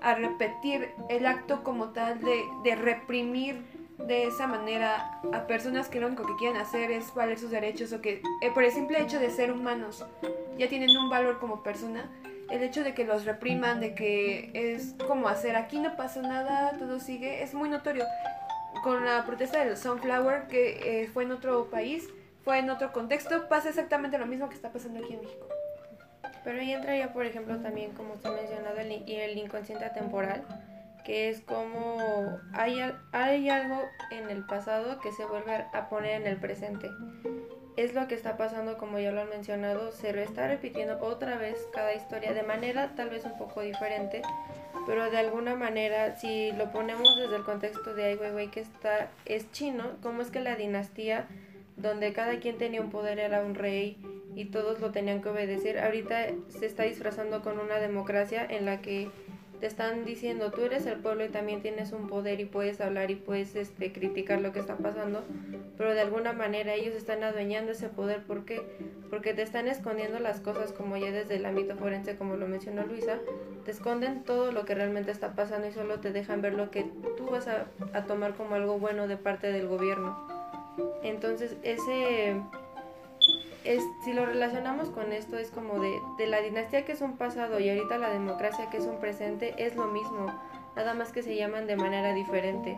a 0.00 0.14
repetir 0.14 0.90
el 1.08 1.26
acto 1.26 1.62
como 1.64 1.90
tal 1.90 2.20
de, 2.20 2.42
de 2.62 2.76
reprimir 2.76 3.79
de 4.06 4.26
esa 4.26 4.46
manera 4.46 5.20
a 5.32 5.46
personas 5.46 5.88
que 5.88 6.00
lo 6.00 6.06
único 6.06 6.26
que 6.26 6.36
quieren 6.36 6.56
hacer 6.56 6.90
es 6.90 7.14
valer 7.14 7.38
sus 7.38 7.50
derechos 7.50 7.92
o 7.92 8.00
que 8.00 8.22
eh, 8.40 8.50
por 8.52 8.64
el 8.64 8.72
simple 8.72 9.00
hecho 9.00 9.18
de 9.18 9.30
ser 9.30 9.52
humanos 9.52 10.04
ya 10.58 10.68
tienen 10.68 10.96
un 10.96 11.08
valor 11.08 11.38
como 11.38 11.62
persona, 11.62 12.10
el 12.50 12.62
hecho 12.62 12.82
de 12.82 12.94
que 12.94 13.04
los 13.04 13.24
repriman, 13.24 13.80
de 13.80 13.94
que 13.94 14.50
es 14.54 14.94
como 15.06 15.28
hacer 15.28 15.56
aquí 15.56 15.78
no 15.78 15.96
pasa 15.96 16.20
nada, 16.22 16.72
todo 16.78 17.00
sigue, 17.00 17.42
es 17.42 17.54
muy 17.54 17.68
notorio. 17.68 18.04
Con 18.82 19.04
la 19.04 19.24
protesta 19.24 19.64
del 19.64 19.76
Sunflower, 19.76 20.46
que 20.48 21.02
eh, 21.02 21.08
fue 21.08 21.24
en 21.24 21.32
otro 21.32 21.70
país, 21.70 22.08
fue 22.44 22.58
en 22.58 22.70
otro 22.70 22.92
contexto, 22.92 23.48
pasa 23.48 23.68
exactamente 23.68 24.18
lo 24.18 24.26
mismo 24.26 24.48
que 24.48 24.54
está 24.54 24.70
pasando 24.70 25.00
aquí 25.02 25.14
en 25.14 25.20
México. 25.20 25.46
Pero 26.44 26.60
ahí 26.60 26.72
entraría, 26.72 27.12
por 27.12 27.26
ejemplo, 27.26 27.58
también, 27.58 27.92
como 27.92 28.14
ha 28.22 28.30
mencionado, 28.30 28.78
el, 28.78 29.04
el 29.06 29.38
inconsciente 29.38 29.88
temporal 29.90 30.44
que 31.04 31.28
es 31.28 31.40
como 31.40 32.38
hay, 32.52 32.80
hay 33.12 33.48
algo 33.48 33.82
en 34.10 34.30
el 34.30 34.44
pasado 34.44 35.00
que 35.00 35.12
se 35.12 35.24
vuelve 35.24 35.52
a 35.72 35.88
poner 35.88 36.20
en 36.20 36.26
el 36.26 36.36
presente. 36.36 36.88
Es 37.76 37.94
lo 37.94 38.08
que 38.08 38.14
está 38.14 38.36
pasando, 38.36 38.76
como 38.78 38.98
ya 38.98 39.12
lo 39.12 39.22
han 39.22 39.30
mencionado, 39.30 39.92
se 39.92 40.12
lo 40.12 40.20
está 40.20 40.48
repitiendo 40.48 40.98
otra 41.00 41.36
vez 41.36 41.56
cada 41.72 41.94
historia 41.94 42.34
de 42.34 42.42
manera 42.42 42.94
tal 42.96 43.10
vez 43.10 43.24
un 43.24 43.38
poco 43.38 43.62
diferente, 43.62 44.22
pero 44.86 45.10
de 45.10 45.18
alguna 45.18 45.54
manera, 45.54 46.16
si 46.16 46.52
lo 46.52 46.72
ponemos 46.72 47.16
desde 47.16 47.36
el 47.36 47.44
contexto 47.44 47.94
de 47.94 48.04
Ai 48.04 48.16
Weiwei 48.16 48.48
que 48.48 48.60
está, 48.60 49.08
es 49.24 49.50
chino, 49.52 49.84
como 50.02 50.20
es 50.22 50.30
que 50.30 50.40
la 50.40 50.56
dinastía 50.56 51.26
donde 51.76 52.12
cada 52.12 52.38
quien 52.40 52.58
tenía 52.58 52.80
un 52.80 52.90
poder 52.90 53.18
era 53.18 53.42
un 53.42 53.54
rey 53.54 53.96
y 54.34 54.46
todos 54.46 54.80
lo 54.80 54.90
tenían 54.90 55.22
que 55.22 55.28
obedecer, 55.28 55.78
ahorita 55.78 56.26
se 56.48 56.66
está 56.66 56.84
disfrazando 56.84 57.42
con 57.42 57.58
una 57.58 57.76
democracia 57.76 58.46
en 58.48 58.64
la 58.64 58.80
que 58.80 59.10
te 59.60 59.66
están 59.66 60.04
diciendo 60.04 60.50
tú 60.50 60.62
eres 60.62 60.86
el 60.86 60.98
pueblo 60.98 61.24
y 61.24 61.28
también 61.28 61.60
tienes 61.60 61.92
un 61.92 62.06
poder 62.08 62.40
y 62.40 62.46
puedes 62.46 62.80
hablar 62.80 63.10
y 63.10 63.16
puedes 63.16 63.54
este, 63.54 63.92
criticar 63.92 64.40
lo 64.40 64.52
que 64.52 64.58
está 64.58 64.76
pasando, 64.76 65.22
pero 65.76 65.92
de 65.92 66.00
alguna 66.00 66.32
manera 66.32 66.74
ellos 66.74 66.94
están 66.94 67.22
adueñando 67.22 67.72
ese 67.72 67.88
poder. 67.88 68.22
¿Por 68.22 68.44
qué? 68.46 68.62
Porque 69.10 69.34
te 69.34 69.42
están 69.42 69.68
escondiendo 69.68 70.18
las 70.18 70.40
cosas 70.40 70.72
como 70.72 70.96
ya 70.96 71.10
desde 71.10 71.36
el 71.36 71.44
ámbito 71.44 71.76
forense, 71.76 72.16
como 72.16 72.36
lo 72.36 72.48
mencionó 72.48 72.84
Luisa, 72.86 73.18
te 73.64 73.70
esconden 73.70 74.24
todo 74.24 74.50
lo 74.50 74.64
que 74.64 74.74
realmente 74.74 75.10
está 75.10 75.34
pasando 75.34 75.68
y 75.68 75.72
solo 75.72 76.00
te 76.00 76.10
dejan 76.10 76.40
ver 76.40 76.54
lo 76.54 76.70
que 76.70 76.84
tú 77.16 77.26
vas 77.30 77.46
a, 77.46 77.66
a 77.92 78.06
tomar 78.06 78.34
como 78.34 78.54
algo 78.54 78.78
bueno 78.78 79.08
de 79.08 79.18
parte 79.18 79.52
del 79.52 79.68
gobierno. 79.68 80.26
Entonces 81.02 81.56
ese 81.62 82.40
es, 83.64 83.82
si 84.04 84.12
lo 84.12 84.26
relacionamos 84.26 84.88
con 84.90 85.12
esto, 85.12 85.38
es 85.38 85.50
como 85.50 85.80
de, 85.80 85.92
de 86.18 86.26
la 86.26 86.40
dinastía 86.40 86.84
que 86.84 86.92
es 86.92 87.00
un 87.00 87.16
pasado 87.16 87.60
y 87.60 87.68
ahorita 87.68 87.98
la 87.98 88.10
democracia 88.10 88.68
que 88.70 88.78
es 88.78 88.84
un 88.84 88.98
presente, 88.98 89.54
es 89.58 89.76
lo 89.76 89.86
mismo, 89.86 90.26
nada 90.76 90.94
más 90.94 91.12
que 91.12 91.22
se 91.22 91.36
llaman 91.36 91.66
de 91.66 91.76
manera 91.76 92.14
diferente. 92.14 92.76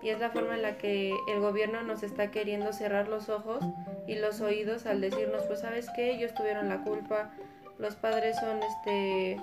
Y 0.00 0.10
es 0.10 0.20
la 0.20 0.30
forma 0.30 0.54
en 0.54 0.62
la 0.62 0.78
que 0.78 1.12
el 1.28 1.40
gobierno 1.40 1.82
nos 1.82 2.02
está 2.02 2.30
queriendo 2.30 2.72
cerrar 2.72 3.08
los 3.08 3.28
ojos 3.28 3.64
y 4.06 4.14
los 4.14 4.40
oídos 4.40 4.86
al 4.86 5.00
decirnos, 5.00 5.42
pues 5.44 5.60
sabes 5.60 5.88
qué, 5.94 6.12
ellos 6.12 6.34
tuvieron 6.34 6.68
la 6.68 6.84
culpa, 6.84 7.30
los 7.78 7.96
padres 7.96 8.36
son 8.38 8.60
este 8.62 9.40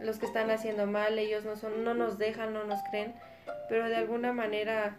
los 0.00 0.18
que 0.18 0.26
están 0.26 0.50
haciendo 0.50 0.86
mal, 0.86 1.18
ellos 1.18 1.44
no 1.44 1.56
son, 1.56 1.82
no 1.84 1.92
nos 1.92 2.18
dejan, 2.18 2.52
no 2.52 2.64
nos 2.64 2.80
creen, 2.90 3.14
pero 3.68 3.88
de 3.88 3.96
alguna 3.96 4.32
manera 4.32 4.96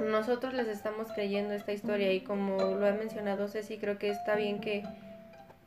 nosotros 0.00 0.54
les 0.54 0.68
estamos 0.68 1.08
creyendo 1.12 1.54
esta 1.54 1.72
historia 1.72 2.12
y 2.12 2.20
como 2.20 2.56
lo 2.56 2.86
ha 2.86 2.92
mencionado 2.92 3.48
Ceci, 3.48 3.78
creo 3.78 3.98
que 3.98 4.10
está 4.10 4.34
bien 4.34 4.60
que 4.60 4.84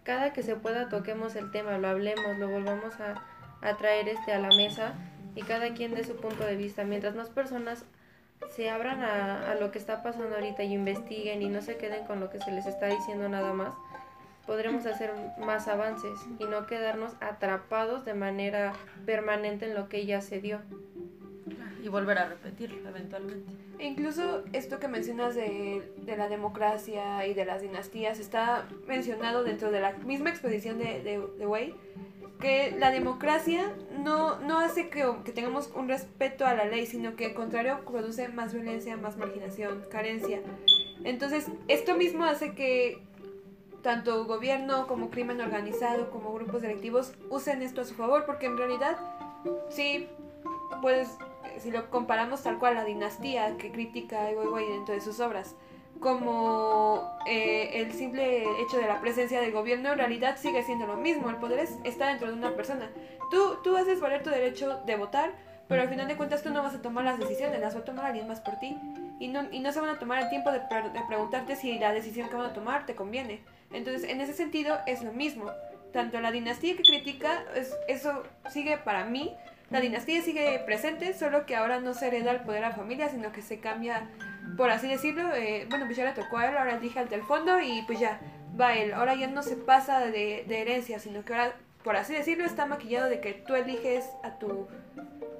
cada 0.03 0.33
que 0.33 0.43
se 0.43 0.55
pueda 0.55 0.89
toquemos 0.89 1.35
el 1.35 1.51
tema, 1.51 1.77
lo 1.77 1.87
hablemos, 1.87 2.37
lo 2.37 2.49
volvamos 2.49 2.93
a, 2.99 3.23
traer 3.77 4.09
este 4.09 4.33
a 4.33 4.39
la 4.39 4.49
mesa 4.49 4.93
y 5.35 5.41
cada 5.41 5.73
quien 5.73 5.95
de 5.95 6.03
su 6.03 6.17
punto 6.17 6.45
de 6.45 6.57
vista. 6.57 6.83
Mientras 6.83 7.15
más 7.15 7.29
personas 7.29 7.85
se 8.53 8.69
abran 8.69 9.01
a, 9.01 9.51
a 9.51 9.55
lo 9.55 9.71
que 9.71 9.79
está 9.79 10.03
pasando 10.03 10.35
ahorita 10.35 10.63
y 10.63 10.73
investiguen 10.73 11.41
y 11.41 11.47
no 11.47 11.61
se 11.61 11.77
queden 11.77 12.05
con 12.05 12.19
lo 12.19 12.29
que 12.29 12.41
se 12.41 12.51
les 12.51 12.65
está 12.65 12.87
diciendo 12.87 13.29
nada 13.29 13.53
más, 13.53 13.73
podremos 14.45 14.85
hacer 14.85 15.13
más 15.39 15.67
avances 15.67 16.19
y 16.39 16.43
no 16.45 16.65
quedarnos 16.65 17.13
atrapados 17.21 18.03
de 18.03 18.13
manera 18.13 18.73
permanente 19.05 19.65
en 19.65 19.75
lo 19.75 19.87
que 19.87 20.05
ya 20.05 20.21
se 20.21 20.41
dio. 20.41 20.59
Y 21.83 21.89
volver 21.89 22.17
a 22.17 22.29
repetirlo 22.29 22.87
eventualmente. 22.87 23.51
E 23.77 23.85
incluso 23.85 24.43
esto 24.53 24.79
que 24.79 24.87
mencionas 24.87 25.35
de, 25.35 25.83
de 25.97 26.17
la 26.17 26.29
democracia 26.29 27.27
y 27.27 27.33
de 27.33 27.43
las 27.43 27.61
dinastías 27.61 28.19
está 28.19 28.67
mencionado 28.87 29.43
dentro 29.43 29.69
de 29.69 29.81
la 29.81 29.91
misma 29.91 30.29
exposición 30.29 30.77
de, 30.77 31.03
de, 31.03 31.21
de 31.37 31.45
Wei, 31.45 31.75
que 32.39 32.75
la 32.79 32.89
democracia 32.89 33.73
no, 33.99 34.39
no 34.39 34.59
hace 34.59 34.89
que, 34.89 35.05
que 35.25 35.33
tengamos 35.33 35.71
un 35.75 35.89
respeto 35.89 36.45
a 36.45 36.53
la 36.53 36.65
ley, 36.65 36.85
sino 36.85 37.17
que 37.17 37.27
al 37.27 37.33
contrario 37.33 37.81
produce 37.85 38.29
más 38.29 38.53
violencia, 38.53 38.95
más 38.95 39.17
marginación, 39.17 39.85
carencia. 39.91 40.41
Entonces, 41.03 41.47
esto 41.67 41.95
mismo 41.95 42.23
hace 42.23 42.53
que 42.53 43.01
tanto 43.81 44.23
gobierno 44.25 44.87
como 44.87 45.09
crimen 45.09 45.41
organizado, 45.41 46.09
como 46.09 46.33
grupos 46.33 46.61
delictivos 46.61 47.13
usen 47.29 47.61
esto 47.61 47.81
a 47.81 47.85
su 47.85 47.93
favor, 47.93 48.25
porque 48.25 48.45
en 48.45 48.57
realidad, 48.57 48.97
sí, 49.69 50.07
pues 50.81 51.17
si 51.59 51.71
lo 51.71 51.89
comparamos 51.89 52.43
tal 52.43 52.57
cual 52.59 52.75
la 52.75 52.83
dinastía 52.85 53.55
que 53.57 53.71
critica 53.71 54.21
a 54.21 54.25
Ai 54.27 54.35
Weiwei 54.35 54.67
dentro 54.69 54.93
de 54.93 55.01
sus 55.01 55.19
obras, 55.19 55.55
como 55.99 57.09
eh, 57.25 57.71
el 57.81 57.93
simple 57.93 58.43
hecho 58.61 58.77
de 58.77 58.87
la 58.87 58.99
presencia 59.01 59.41
del 59.41 59.51
gobierno, 59.51 59.91
en 59.93 59.97
realidad 59.97 60.37
sigue 60.37 60.63
siendo 60.63 60.85
lo 60.85 60.95
mismo. 60.97 61.29
El 61.29 61.37
poder 61.37 61.59
es, 61.59 61.77
está 61.83 62.07
dentro 62.07 62.27
de 62.27 62.33
una 62.33 62.51
persona. 62.55 62.89
Tú, 63.31 63.57
tú 63.63 63.75
haces 63.77 63.99
valer 63.99 64.21
tu 64.23 64.29
derecho 64.29 64.79
de 64.85 64.95
votar, 64.95 65.31
pero 65.67 65.81
al 65.81 65.89
final 65.89 66.07
de 66.07 66.15
cuentas 66.17 66.43
tú 66.43 66.49
no 66.51 66.61
vas 66.61 66.75
a 66.75 66.81
tomar 66.81 67.05
las 67.05 67.17
decisiones, 67.19 67.59
las 67.59 67.75
va 67.75 67.79
a 67.79 67.85
tomar 67.85 68.05
alguien 68.05 68.27
más 68.27 68.41
por 68.41 68.59
ti. 68.59 68.77
Y 69.19 69.29
no, 69.29 69.43
y 69.51 69.59
no 69.59 69.71
se 69.71 69.79
van 69.79 69.89
a 69.89 69.99
tomar 69.99 70.21
el 70.21 70.29
tiempo 70.29 70.51
de, 70.51 70.59
pre- 70.59 70.89
de 70.89 71.01
preguntarte 71.07 71.55
si 71.55 71.79
la 71.79 71.93
decisión 71.93 72.29
que 72.29 72.35
van 72.35 72.47
a 72.47 72.53
tomar 72.53 72.85
te 72.85 72.95
conviene. 72.95 73.41
Entonces, 73.71 74.09
en 74.09 74.19
ese 74.21 74.33
sentido, 74.33 74.77
es 74.85 75.01
lo 75.03 75.13
mismo. 75.13 75.45
Tanto 75.93 76.19
la 76.19 76.31
dinastía 76.31 76.75
que 76.75 76.83
critica, 76.83 77.43
es- 77.55 77.73
eso 77.87 78.23
sigue 78.49 78.77
para 78.77 79.05
mí. 79.05 79.35
La 79.73 79.81
dinastía 79.81 80.21
sigue 80.21 80.59
presente, 80.67 81.15
solo 81.15 81.47
que 81.47 81.55
ahora 81.55 81.79
no 81.79 81.95
se 81.95 82.05
hereda 82.05 82.29
el 82.29 82.41
poder 82.41 82.63
a 82.63 82.69
la 82.69 82.75
familia, 82.75 83.09
sino 83.09 83.31
que 83.31 83.41
se 83.41 83.59
cambia, 83.59 84.07
por 84.55 84.69
así 84.69 84.87
decirlo. 84.87 85.33
eh, 85.33 85.65
bueno, 85.67 85.85
pues 85.85 85.97
ya 85.97 86.05
le 86.05 86.11
tocó 86.11 86.37
a 86.37 86.47
él, 86.47 86.55
ahora 86.55 86.75
elige 86.77 86.99
al 86.99 87.09
del 87.09 87.23
fondo 87.23 87.59
y 87.59 87.81
pues 87.87 87.99
ya 87.99 88.21
va 88.59 88.75
él. 88.75 88.93
Ahora 88.93 89.15
ya 89.15 89.25
no 89.25 89.41
se 89.41 89.55
pasa 89.55 89.99
de, 90.01 90.45
de 90.47 90.61
herencia, 90.61 90.99
sino 90.99 91.25
que 91.25 91.33
ahora, 91.33 91.55
por 91.83 91.95
así 91.95 92.13
decirlo, 92.13 92.45
está 92.45 92.67
maquillado 92.67 93.09
de 93.09 93.19
que 93.19 93.33
tú 93.33 93.55
eliges 93.55 94.05
a 94.23 94.37
tu, 94.37 94.67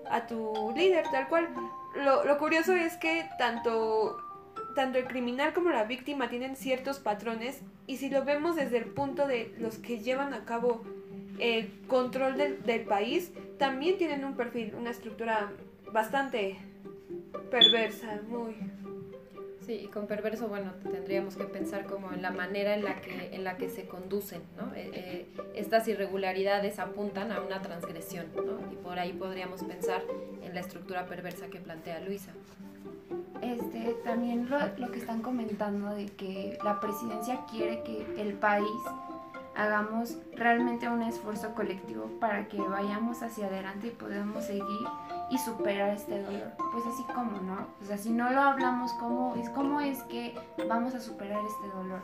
a 0.10 0.26
tu 0.26 0.74
líder, 0.76 1.06
tal 1.12 1.28
cual. 1.28 1.48
Lo, 1.96 2.26
lo 2.26 2.40
curioso 2.40 2.74
es 2.74 2.98
que 2.98 3.30
tanto 3.38 4.18
tanto 4.76 4.98
el 4.98 5.06
criminal 5.06 5.54
como 5.54 5.70
la 5.70 5.84
víctima 5.84 6.30
tienen 6.30 6.56
ciertos 6.56 6.98
patrones 6.98 7.62
y 7.86 7.98
si 7.98 8.10
lo 8.10 8.24
vemos 8.26 8.56
desde 8.56 8.78
el 8.80 8.86
punto 8.86 9.28
de 9.28 9.54
los 9.60 9.78
que 9.78 10.00
llevan 10.00 10.34
a 10.34 10.46
cabo 10.46 10.84
el 11.40 11.70
control 11.88 12.38
del, 12.38 12.64
del 12.64 12.82
país, 12.82 13.32
también 13.58 13.98
tienen 13.98 14.26
un 14.26 14.36
perfil, 14.36 14.74
una 14.76 14.92
estructura 14.92 15.52
bastante 15.92 16.58
perversa, 17.50 18.20
muy... 18.28 18.56
Sí, 19.66 19.80
y 19.86 19.88
con 19.88 20.08
perverso, 20.08 20.50
bueno, 20.50 20.74
tendríamos 20.92 21.38
que 21.38 21.46
pensar 21.46 21.86
como 21.86 22.12
en 22.12 22.22
la 22.22 22.32
manera 22.32 22.76
en 22.76 22.84
la 22.84 23.00
que, 23.00 23.34
en 23.34 23.46
la 23.46 23.56
que 23.56 23.70
se 23.70 23.86
conducen, 23.86 24.42
¿no? 24.58 24.76
Eh, 24.76 24.92
eh, 24.94 25.28
estas 25.56 25.88
irregularidades 25.88 26.80
apuntan 26.80 27.32
a 27.32 27.40
una 27.40 27.62
transgresión, 27.62 28.26
¿no? 28.36 28.60
Y 28.74 28.76
por 28.76 29.00
ahí 29.00 29.14
podríamos 29.14 29.64
pensar 29.64 30.02
en 30.42 30.54
la 30.54 30.60
estructura 30.60 31.06
perversa 31.06 31.48
que 31.48 31.60
plantea 31.60 32.02
Luisa. 32.02 32.34
Este, 33.42 33.96
también 34.04 34.50
lo, 34.50 34.58
lo 34.78 34.92
que 34.92 35.00
están 35.00 35.22
comentando 35.22 35.96
de 35.96 36.08
que 36.08 36.58
la 36.62 36.82
presidencia 36.82 37.46
quiere 37.50 37.84
que 37.84 38.06
el 38.22 38.34
país 38.34 38.68
hagamos 39.56 40.18
realmente 40.36 40.90
un 40.90 41.02
esfuerzo 41.04 41.54
colectivo 41.54 42.10
para 42.20 42.48
que 42.48 42.60
vayamos 42.60 43.22
hacia 43.22 43.48
adelante 43.48 43.88
y 43.88 43.92
podamos 43.92 44.46
seguir 44.46 44.88
y 45.30 45.38
superar 45.38 45.92
este 45.92 46.22
dolor. 46.22 46.52
Pues 46.72 46.86
así 46.86 47.04
como, 47.14 47.40
¿no? 47.42 47.68
O 47.82 47.86
sea, 47.86 47.98
si 47.98 48.10
no 48.10 48.30
lo 48.30 48.42
hablamos, 48.42 48.92
¿cómo 48.94 49.36
es, 49.36 49.50
cómo 49.50 49.82
es 49.82 50.02
que 50.04 50.36
vamos 50.68 50.96
a 50.96 51.00
superar 51.00 51.42
este 51.46 51.76
dolor? 51.76 52.02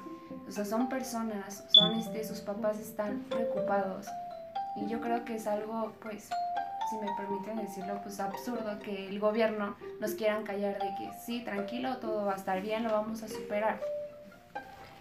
O 0.47 0.51
sea, 0.51 0.65
son 0.65 0.89
personas, 0.89 1.63
son 1.69 1.95
este, 1.95 2.23
sus 2.23 2.39
papás 2.39 2.79
están 2.79 3.25
preocupados. 3.29 4.07
Y 4.75 4.87
yo 4.87 5.01
creo 5.01 5.25
que 5.25 5.35
es 5.35 5.47
algo, 5.47 5.93
pues, 6.01 6.29
si 6.89 6.97
me 6.97 7.07
permiten 7.17 7.57
decirlo, 7.57 7.99
pues 8.01 8.19
absurdo 8.19 8.79
que 8.79 9.09
el 9.09 9.19
gobierno 9.19 9.75
nos 9.99 10.11
quieran 10.13 10.43
callar 10.43 10.73
de 10.79 10.95
que 10.97 11.11
sí, 11.25 11.43
tranquilo, 11.43 11.97
todo 11.97 12.25
va 12.25 12.33
a 12.33 12.37
estar 12.37 12.61
bien, 12.61 12.83
lo 12.83 12.91
vamos 12.91 13.21
a 13.23 13.27
superar. 13.27 13.79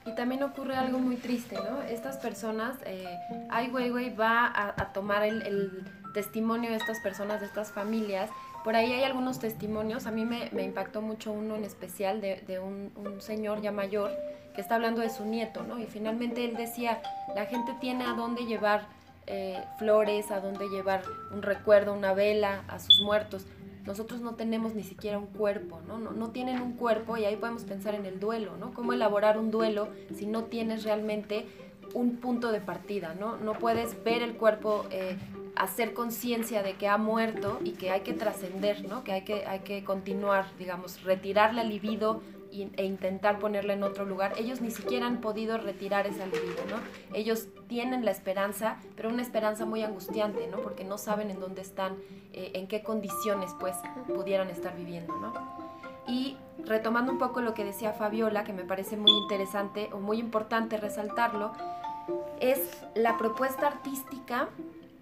Y 0.08 0.14
también 0.14 0.42
ocurre 0.42 0.74
algo 0.74 0.98
muy 0.98 1.16
triste, 1.16 1.56
¿no? 1.56 1.82
Estas 1.82 2.16
personas, 2.16 2.76
eh, 2.86 3.04
Ai 3.50 3.70
Weiwei 3.70 4.14
va 4.14 4.50
a, 4.54 4.92
tomar 4.92 5.22
el, 5.22 5.84
testimonio 6.14 6.70
de 6.70 6.76
estas 6.76 6.98
personas, 7.00 7.40
de 7.40 7.46
estas 7.46 7.70
familias. 7.70 8.30
Por 8.64 8.74
ahí 8.74 8.92
hay 8.92 9.04
algunos 9.04 9.38
testimonios, 9.38 10.06
a 10.06 10.10
mí 10.10 10.24
me, 10.24 10.48
impactó 10.62 11.02
mucho 11.02 11.30
uno 11.30 11.54
en 11.56 11.64
especial 11.64 12.20
de, 12.20 12.58
un 12.58 13.20
señor 13.20 13.60
ya 13.60 13.70
mayor 13.70 14.10
que 14.54 14.62
está 14.62 14.74
hablando 14.74 15.02
de 15.02 15.10
su 15.10 15.24
nieto, 15.24 15.62
¿no? 15.62 15.78
Y 15.78 15.86
finalmente 15.86 16.44
él 16.44 16.56
decía, 16.56 17.00
la 17.36 17.46
gente 17.46 17.72
tiene 17.80 18.04
a 18.04 18.14
dónde 18.14 18.44
llevar 18.46 18.88
eh, 19.30 19.62
flores, 19.78 20.30
a 20.30 20.40
dónde 20.40 20.68
llevar 20.70 21.02
un 21.30 21.42
recuerdo, 21.42 21.92
una 21.92 22.14
vela 22.14 22.64
a 22.66 22.78
sus 22.78 23.02
muertos. 23.02 23.46
Nosotros 23.88 24.20
no 24.20 24.34
tenemos 24.34 24.74
ni 24.74 24.82
siquiera 24.82 25.18
un 25.18 25.28
cuerpo, 25.28 25.80
¿no? 25.88 25.98
No, 25.98 26.28
tienen 26.28 26.60
un 26.60 26.74
cuerpo 26.74 27.16
y 27.16 27.24
ahí 27.24 27.36
podemos 27.36 27.64
pensar 27.64 27.94
en 27.94 28.04
el 28.04 28.20
duelo, 28.20 28.58
¿no? 28.58 28.74
¿Cómo 28.74 28.92
elaborar 28.92 29.38
un 29.38 29.50
duelo 29.50 29.88
si 30.14 30.26
no 30.26 30.44
tienes 30.44 30.84
realmente 30.84 31.46
un 31.94 32.16
punto 32.16 32.52
de 32.52 32.60
partida, 32.60 33.14
¿no? 33.18 33.38
No 33.38 33.54
puedes 33.54 34.04
ver 34.04 34.20
el 34.20 34.34
cuerpo, 34.34 34.84
eh, 34.90 35.16
hacer 35.56 35.94
conciencia 35.94 36.62
de 36.62 36.74
que 36.74 36.86
ha 36.86 36.98
muerto 36.98 37.60
y 37.64 37.70
que 37.70 37.90
hay 37.90 38.02
que 38.02 38.12
trascender, 38.12 38.86
¿no? 38.86 39.04
Que 39.04 39.12
hay 39.12 39.22
que, 39.22 39.46
hay 39.46 39.60
que 39.60 39.82
continuar, 39.84 40.44
digamos, 40.58 41.02
retirarle 41.02 41.62
el 41.62 41.70
libido 41.70 42.20
e 42.50 42.84
intentar 42.84 43.38
ponerla 43.38 43.74
en 43.74 43.82
otro 43.82 44.04
lugar. 44.04 44.34
Ellos 44.38 44.60
ni 44.60 44.70
siquiera 44.70 45.06
han 45.06 45.20
podido 45.20 45.58
retirar 45.58 46.06
esa 46.06 46.26
libido, 46.26 46.64
¿no? 46.70 46.76
Ellos 47.12 47.48
tienen 47.68 48.04
la 48.04 48.10
esperanza, 48.10 48.76
pero 48.96 49.08
una 49.08 49.22
esperanza 49.22 49.66
muy 49.66 49.82
angustiante, 49.82 50.46
¿no? 50.48 50.58
Porque 50.58 50.84
no 50.84 50.98
saben 50.98 51.30
en 51.30 51.40
dónde 51.40 51.62
están, 51.62 51.96
eh, 52.32 52.52
en 52.54 52.68
qué 52.68 52.82
condiciones, 52.82 53.50
pues, 53.60 53.76
pudieran 54.06 54.48
estar 54.48 54.76
viviendo, 54.76 55.14
¿no? 55.16 55.32
Y 56.06 56.36
retomando 56.64 57.12
un 57.12 57.18
poco 57.18 57.40
lo 57.40 57.54
que 57.54 57.64
decía 57.64 57.92
Fabiola, 57.92 58.44
que 58.44 58.52
me 58.52 58.64
parece 58.64 58.96
muy 58.96 59.12
interesante 59.12 59.90
o 59.92 59.98
muy 59.98 60.18
importante 60.18 60.78
resaltarlo, 60.78 61.52
es 62.40 62.86
la 62.94 63.18
propuesta 63.18 63.66
artística 63.66 64.48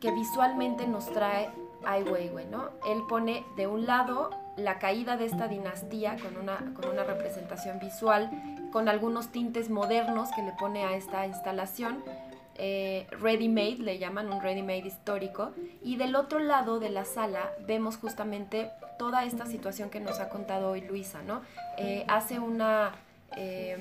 que 0.00 0.11
visualmente 0.11 0.87
nos 0.87 1.06
trae 1.06 1.48
Ai 1.85 2.02
Weiwei, 2.02 2.46
¿no? 2.46 2.70
Él 2.88 3.02
pone 3.09 3.44
de 3.56 3.66
un 3.66 3.87
lado 3.87 4.30
la 4.57 4.79
caída 4.79 5.16
de 5.16 5.27
esta 5.27 5.49
dinastía 5.49 6.16
con 6.16 6.37
una, 6.37 6.57
con 6.75 6.90
una 6.90 7.05
representación 7.05 7.79
visual, 7.79 8.31
con 8.73 8.88
algunos 8.88 9.31
tintes 9.31 9.71
modernos 9.71 10.31
que 10.35 10.42
le 10.42 10.53
pone 10.53 10.85
a 10.85 10.97
esta 10.97 11.27
instalación, 11.27 12.03
eh, 12.59 13.07
ready-made, 13.21 13.79
le 13.79 13.99
llaman 13.99 14.33
un 14.33 14.40
ready-made 14.40 14.87
histórico, 14.87 15.53
y 15.83 15.97
del 15.97 16.16
otro 16.16 16.38
lado 16.38 16.81
de 16.81 16.88
la 16.88 17.05
sala 17.05 17.51
vemos 17.66 17.99
justamente 17.99 18.71
toda 18.99 19.25
esta 19.25 19.45
situación 19.45 19.90
que 19.90 20.01
nos 20.01 20.21
ha 20.21 20.31
contado 20.31 20.71
hoy 20.71 20.81
Luisa, 20.81 21.21
¿no? 21.23 21.42
Eh, 21.77 22.05
hace 22.09 22.38
una, 22.38 22.92
eh, 23.37 23.79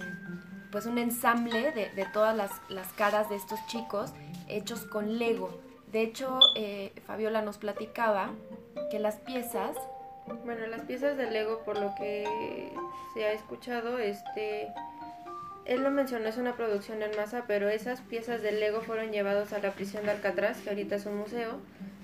pues 0.72 0.86
un 0.86 0.98
ensamble 0.98 1.72
de, 1.72 1.90
de 1.92 2.06
todas 2.12 2.36
las, 2.36 2.52
las 2.68 2.88
caras 2.94 3.30
de 3.30 3.38
estos 3.38 3.66
chicos 3.68 4.12
hechos 4.50 4.82
con 4.82 5.18
Lego. 5.18 5.58
De 5.94 6.02
hecho, 6.02 6.40
Fabiola 7.08 7.42
nos 7.42 7.58
platicaba 7.58 8.32
que 8.92 9.00
las 9.00 9.16
piezas 9.16 9.78
Bueno, 10.44 10.66
las 10.68 10.82
piezas 10.82 11.18
de 11.18 11.30
Lego, 11.30 11.64
por 11.64 11.78
lo 11.80 11.94
que 11.96 12.72
se 13.14 13.26
ha 13.26 13.32
escuchado, 13.32 14.00
este, 14.00 14.68
él 15.66 15.84
lo 15.84 15.92
mencionó, 15.92 16.28
es 16.28 16.38
una 16.38 16.56
producción 16.56 17.02
en 17.02 17.16
masa, 17.16 17.46
pero 17.48 17.70
esas 17.70 18.02
piezas 18.02 18.42
de 18.42 18.52
Lego 18.52 18.82
fueron 18.82 19.12
llevados 19.12 19.54
a 19.54 19.60
la 19.60 19.72
prisión 19.72 20.06
de 20.06 20.12
Alcatraz, 20.12 20.62
que 20.62 20.70
ahorita 20.70 20.96
es 20.96 21.06
un 21.06 21.18
museo, 21.18 21.60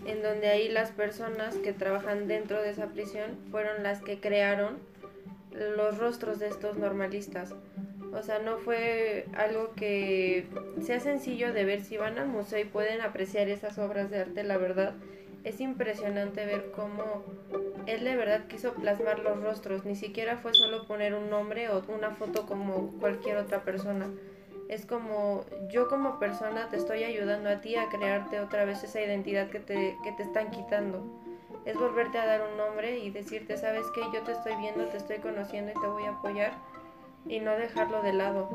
en 0.06 0.22
donde 0.22 0.50
ahí 0.50 0.70
las 0.70 0.92
personas 0.92 1.56
que 1.56 1.74
trabajan 1.74 2.28
dentro 2.28 2.62
de 2.62 2.72
esa 2.72 2.88
prisión 2.88 3.38
fueron 3.52 3.84
las 3.84 4.02
que 4.02 4.20
crearon 4.20 4.80
los 5.52 5.98
rostros 5.98 6.40
de 6.40 6.48
estos 6.48 6.78
normalistas. 6.78 7.54
O 8.14 8.22
sea, 8.24 8.40
no 8.40 8.58
fue 8.58 9.26
algo 9.36 9.74
que 9.76 10.46
sea 10.82 11.00
sencillo 11.00 11.54
de 11.54 11.66
ver 11.66 11.82
si 11.82 11.98
van 11.98 12.18
al 12.18 12.28
museo 12.28 12.60
y 12.60 12.66
pueden 12.66 13.02
apreciar 13.02 13.48
esas 13.48 13.78
obras 13.78 14.10
de 14.10 14.20
arte, 14.20 14.44
la 14.44 14.58
verdad. 14.58 14.94
Es 15.44 15.60
impresionante 15.60 16.46
ver 16.46 16.72
cómo 16.72 17.24
él 17.88 18.04
de 18.04 18.16
verdad 18.16 18.48
quiso 18.48 18.74
plasmar 18.74 19.20
los 19.20 19.42
rostros, 19.42 19.86
ni 19.86 19.96
siquiera 19.96 20.38
fue 20.38 20.54
solo 20.54 20.86
poner 20.88 21.14
un 21.14 21.30
nombre 21.30 21.70
o 21.70 21.82
una 21.88 22.12
foto 22.12 22.46
como 22.46 22.92
cualquier 23.00 23.38
otra 23.38 23.64
persona. 23.64 24.08
Es 24.70 24.86
como 24.86 25.44
yo 25.70 25.88
como 25.88 26.20
persona 26.20 26.70
te 26.70 26.78
estoy 26.78 27.04
ayudando 27.04 27.50
a 27.50 27.60
ti 27.60 27.76
a 27.76 27.90
crearte 27.90 28.40
otra 28.40 28.66
vez 28.66 28.84
esa 28.84 29.02
identidad 29.02 29.50
que 29.50 29.60
te, 29.60 29.98
que 30.04 30.12
te 30.14 30.24
están 30.24 30.52
quitando. 30.52 31.04
Es 31.66 31.78
volverte 31.78 32.18
a 32.18 32.26
dar 32.26 32.42
un 32.50 32.58
nombre 32.58 33.00
y 33.00 33.10
decirte, 33.10 33.58
sabes 33.58 33.86
que 33.94 34.02
yo 34.14 34.24
te 34.24 34.32
estoy 34.32 34.56
viendo, 34.56 34.86
te 34.86 34.98
estoy 34.98 35.18
conociendo 35.18 35.72
y 35.72 35.82
te 35.82 35.88
voy 35.88 36.04
a 36.06 36.12
apoyar 36.12 36.54
y 37.28 37.40
no 37.40 37.52
dejarlo 37.52 38.02
de 38.02 38.14
lado. 38.14 38.50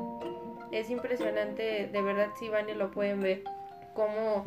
Es 0.73 0.91
impresionante, 0.91 1.89
de 1.93 2.03
verdad 2.03 2.31
si 2.39 2.49
van 2.49 2.69
y 2.69 2.75
lo 2.75 2.91
pueden 2.91 3.21
ver, 3.21 3.45
cómo 3.95 4.45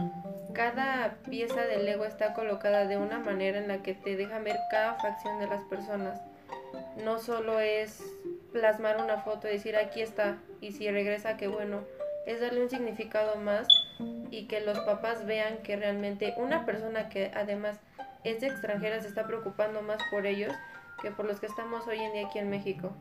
cada 0.54 1.18
pieza 1.30 1.62
del 1.62 1.86
Lego 1.86 2.06
está 2.06 2.34
colocada 2.34 2.86
de 2.86 2.98
una 2.98 3.20
manera 3.20 3.58
en 3.58 3.68
la 3.68 3.82
que 3.84 3.94
te 3.94 4.16
deja 4.16 4.40
ver 4.40 4.58
cada 4.72 4.96
facción 4.96 5.40
de 5.40 5.48
las 5.48 5.64
personas. 5.66 6.20
No 7.04 7.20
solo 7.20 7.60
es 7.60 8.04
plasmar 8.52 8.98
una 8.98 9.18
foto 9.18 9.48
y 9.48 9.52
decir 9.52 9.76
aquí 9.76 10.02
está 10.02 10.38
y 10.60 10.72
si 10.72 10.90
regresa 10.90 11.38
qué 11.38 11.48
bueno, 11.48 11.82
es 12.26 12.42
darle 12.42 12.64
un 12.64 12.70
significado 12.70 13.36
más 13.36 13.68
y 14.32 14.48
que 14.48 14.62
los 14.62 14.80
papás 14.80 15.26
vean 15.26 15.58
que 15.60 15.76
realmente 15.76 16.34
una 16.38 16.66
persona 16.66 17.10
que 17.10 17.32
además 17.36 17.80
es 18.24 18.44
extranjera 18.44 19.02
se 19.02 19.08
está 19.08 19.26
preocupando 19.28 19.82
más 19.82 20.02
por 20.12 20.26
ellos 20.26 20.54
que 21.02 21.12
por 21.12 21.26
los 21.26 21.40
que 21.40 21.46
estamos 21.46 21.88
hoy 21.88 22.00
en 22.00 22.14
día 22.14 22.28
aquí 22.28 22.40
en 22.40 22.50
México. 22.50 22.92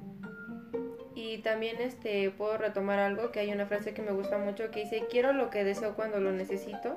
Y 1.14 1.38
también 1.38 1.80
este 1.80 2.30
puedo 2.30 2.58
retomar 2.58 3.00
algo 3.00 3.32
que 3.32 3.40
hay 3.40 3.52
una 3.52 3.66
frase 3.66 3.92
que 3.92 4.02
me 4.02 4.12
gusta 4.12 4.38
mucho 4.38 4.70
que 4.70 4.84
dice 4.84 5.06
quiero 5.10 5.32
lo 5.32 5.50
que 5.50 5.64
deseo 5.64 5.94
cuando 5.94 6.20
lo 6.20 6.30
necesito 6.30 6.96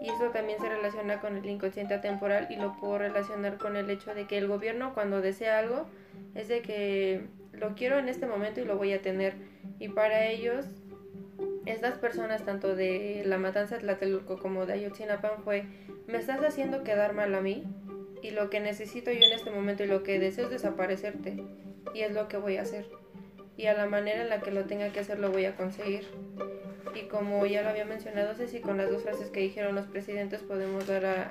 y 0.00 0.10
eso 0.10 0.30
también 0.30 0.58
se 0.60 0.68
relaciona 0.68 1.20
con 1.20 1.36
el 1.36 1.46
inconsciente 1.46 1.94
atemporal 1.94 2.48
y 2.50 2.56
lo 2.56 2.76
puedo 2.76 2.98
relacionar 2.98 3.58
con 3.58 3.76
el 3.76 3.90
hecho 3.90 4.14
de 4.14 4.26
que 4.26 4.38
el 4.38 4.48
gobierno 4.48 4.94
cuando 4.94 5.20
desea 5.20 5.58
algo 5.58 5.86
es 6.34 6.48
de 6.48 6.62
que 6.62 7.26
lo 7.52 7.74
quiero 7.74 7.98
en 7.98 8.08
este 8.08 8.26
momento 8.26 8.60
y 8.60 8.64
lo 8.64 8.76
voy 8.76 8.92
a 8.92 9.02
tener 9.02 9.34
y 9.78 9.88
para 9.88 10.26
ellos 10.26 10.66
estas 11.66 11.98
personas 11.98 12.44
tanto 12.44 12.76
de 12.76 13.22
la 13.24 13.38
matanza 13.38 13.76
de 13.76 13.80
Tlatelolco 13.82 14.38
como 14.38 14.66
de 14.66 14.74
Ayotzinapa 14.74 15.38
fue 15.42 15.64
me 16.06 16.18
estás 16.18 16.42
haciendo 16.42 16.82
quedar 16.82 17.14
mal 17.14 17.34
a 17.34 17.40
mí 17.40 17.64
y 18.22 18.30
lo 18.30 18.50
que 18.50 18.60
necesito 18.60 19.10
yo 19.10 19.20
en 19.20 19.32
este 19.32 19.50
momento 19.50 19.84
y 19.84 19.86
lo 19.86 20.02
que 20.02 20.18
deseo 20.18 20.44
es 20.44 20.50
desaparecerte 20.50 21.42
y 21.94 22.00
es 22.00 22.12
lo 22.12 22.28
que 22.28 22.36
voy 22.36 22.56
a 22.56 22.62
hacer 22.62 22.86
y 23.56 23.66
a 23.66 23.74
la 23.74 23.86
manera 23.86 24.22
en 24.22 24.28
la 24.28 24.40
que 24.40 24.50
lo 24.50 24.64
tenga 24.64 24.90
que 24.90 25.00
hacer 25.00 25.18
lo 25.18 25.30
voy 25.30 25.44
a 25.44 25.56
conseguir. 25.56 26.06
Y 26.94 27.08
como 27.08 27.44
ya 27.46 27.62
lo 27.62 27.70
había 27.70 27.84
mencionado, 27.84 28.34
si 28.34 28.60
con 28.60 28.78
las 28.78 28.90
dos 28.90 29.02
frases 29.02 29.30
que 29.30 29.40
dijeron 29.40 29.74
los 29.74 29.86
presidentes 29.86 30.42
podemos 30.42 30.86
dar 30.86 31.04
a, 31.06 31.30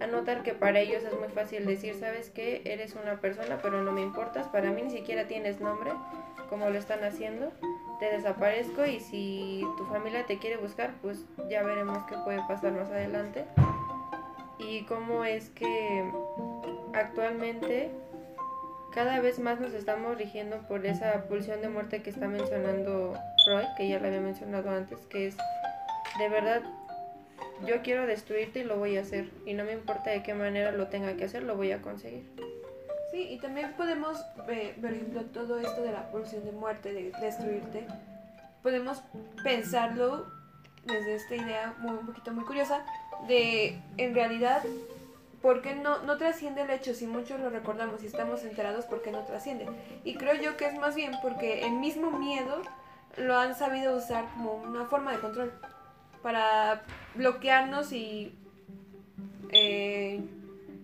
a 0.00 0.06
notar 0.06 0.42
que 0.42 0.54
para 0.54 0.80
ellos 0.80 1.02
es 1.02 1.18
muy 1.18 1.28
fácil 1.28 1.66
decir, 1.66 1.94
sabes 1.94 2.30
que 2.30 2.62
eres 2.64 2.94
una 2.94 3.20
persona, 3.20 3.58
pero 3.62 3.82
no 3.82 3.92
me 3.92 4.02
importas, 4.02 4.46
para 4.48 4.70
mí 4.70 4.82
ni 4.82 4.90
siquiera 4.90 5.26
tienes 5.26 5.60
nombre, 5.60 5.92
como 6.48 6.70
lo 6.70 6.78
están 6.78 7.02
haciendo, 7.02 7.52
te 7.98 8.06
desaparezco 8.06 8.84
y 8.86 9.00
si 9.00 9.66
tu 9.76 9.84
familia 9.86 10.26
te 10.26 10.38
quiere 10.38 10.56
buscar, 10.56 10.94
pues 11.02 11.24
ya 11.48 11.62
veremos 11.62 11.98
qué 12.08 12.16
puede 12.24 12.38
pasar 12.46 12.72
más 12.72 12.90
adelante. 12.90 13.44
Y 14.58 14.84
cómo 14.84 15.24
es 15.24 15.50
que 15.50 16.04
actualmente 16.92 17.90
cada 18.92 19.20
vez 19.20 19.40
más 19.40 19.60
nos 19.60 19.74
estamos 19.74 20.16
rigiendo 20.16 20.58
por 20.68 20.86
esa 20.86 21.24
pulsión 21.24 21.60
de 21.60 21.68
muerte 21.68 22.02
que 22.02 22.10
está 22.10 22.28
mencionando 22.28 23.14
Que 23.76 23.88
ya 23.88 23.98
lo 23.98 24.06
había 24.06 24.20
mencionado 24.20 24.70
antes, 24.70 24.98
que 25.06 25.26
es 25.26 25.36
de 26.18 26.28
verdad 26.28 26.62
yo 27.66 27.82
quiero 27.82 28.06
destruirte 28.06 28.60
y 28.60 28.64
lo 28.64 28.76
voy 28.78 28.96
a 28.96 29.02
hacer 29.02 29.30
y 29.46 29.54
no 29.54 29.64
me 29.64 29.72
importa 29.72 30.10
de 30.10 30.22
qué 30.22 30.34
manera 30.34 30.72
lo 30.72 30.88
tenga 30.88 31.14
que 31.16 31.24
hacer, 31.24 31.42
lo 31.42 31.56
voy 31.56 31.72
a 31.72 31.82
conseguir. 31.82 32.24
Sí, 33.10 33.28
y 33.30 33.38
también 33.38 33.72
podemos, 33.76 34.18
ver, 34.46 34.74
por 34.76 34.90
ejemplo, 34.90 35.22
todo 35.26 35.58
esto 35.58 35.82
de 35.82 35.92
la 35.92 36.10
pulsión 36.10 36.44
de 36.44 36.52
muerte, 36.52 36.92
de 36.92 37.12
destruirte, 37.20 37.86
podemos 38.62 39.02
pensarlo 39.44 40.26
desde 40.84 41.14
esta 41.14 41.36
idea 41.36 41.74
muy, 41.78 41.92
un 41.92 42.06
poquito 42.06 42.32
muy 42.32 42.44
curiosa 42.44 42.84
de 43.28 43.78
en 43.96 44.14
realidad 44.14 44.62
¿por 45.44 45.60
qué 45.60 45.74
no, 45.74 46.02
no 46.04 46.16
trasciende 46.16 46.62
el 46.62 46.70
hecho? 46.70 46.94
Si 46.94 47.06
muchos 47.06 47.38
lo 47.38 47.50
recordamos 47.50 48.02
y 48.02 48.06
estamos 48.06 48.42
enterados, 48.44 48.86
¿por 48.86 49.02
qué 49.02 49.10
no 49.10 49.24
trasciende? 49.24 49.66
Y 50.02 50.14
creo 50.14 50.34
yo 50.40 50.56
que 50.56 50.64
es 50.66 50.74
más 50.78 50.94
bien 50.94 51.12
porque 51.20 51.66
el 51.66 51.72
mismo 51.72 52.10
miedo 52.10 52.62
lo 53.18 53.36
han 53.36 53.54
sabido 53.54 53.96
usar 53.96 54.26
como 54.34 54.54
una 54.54 54.86
forma 54.86 55.12
de 55.12 55.18
control 55.18 55.52
para 56.22 56.82
bloquearnos 57.14 57.92
y 57.92 58.34
eh, 59.50 60.22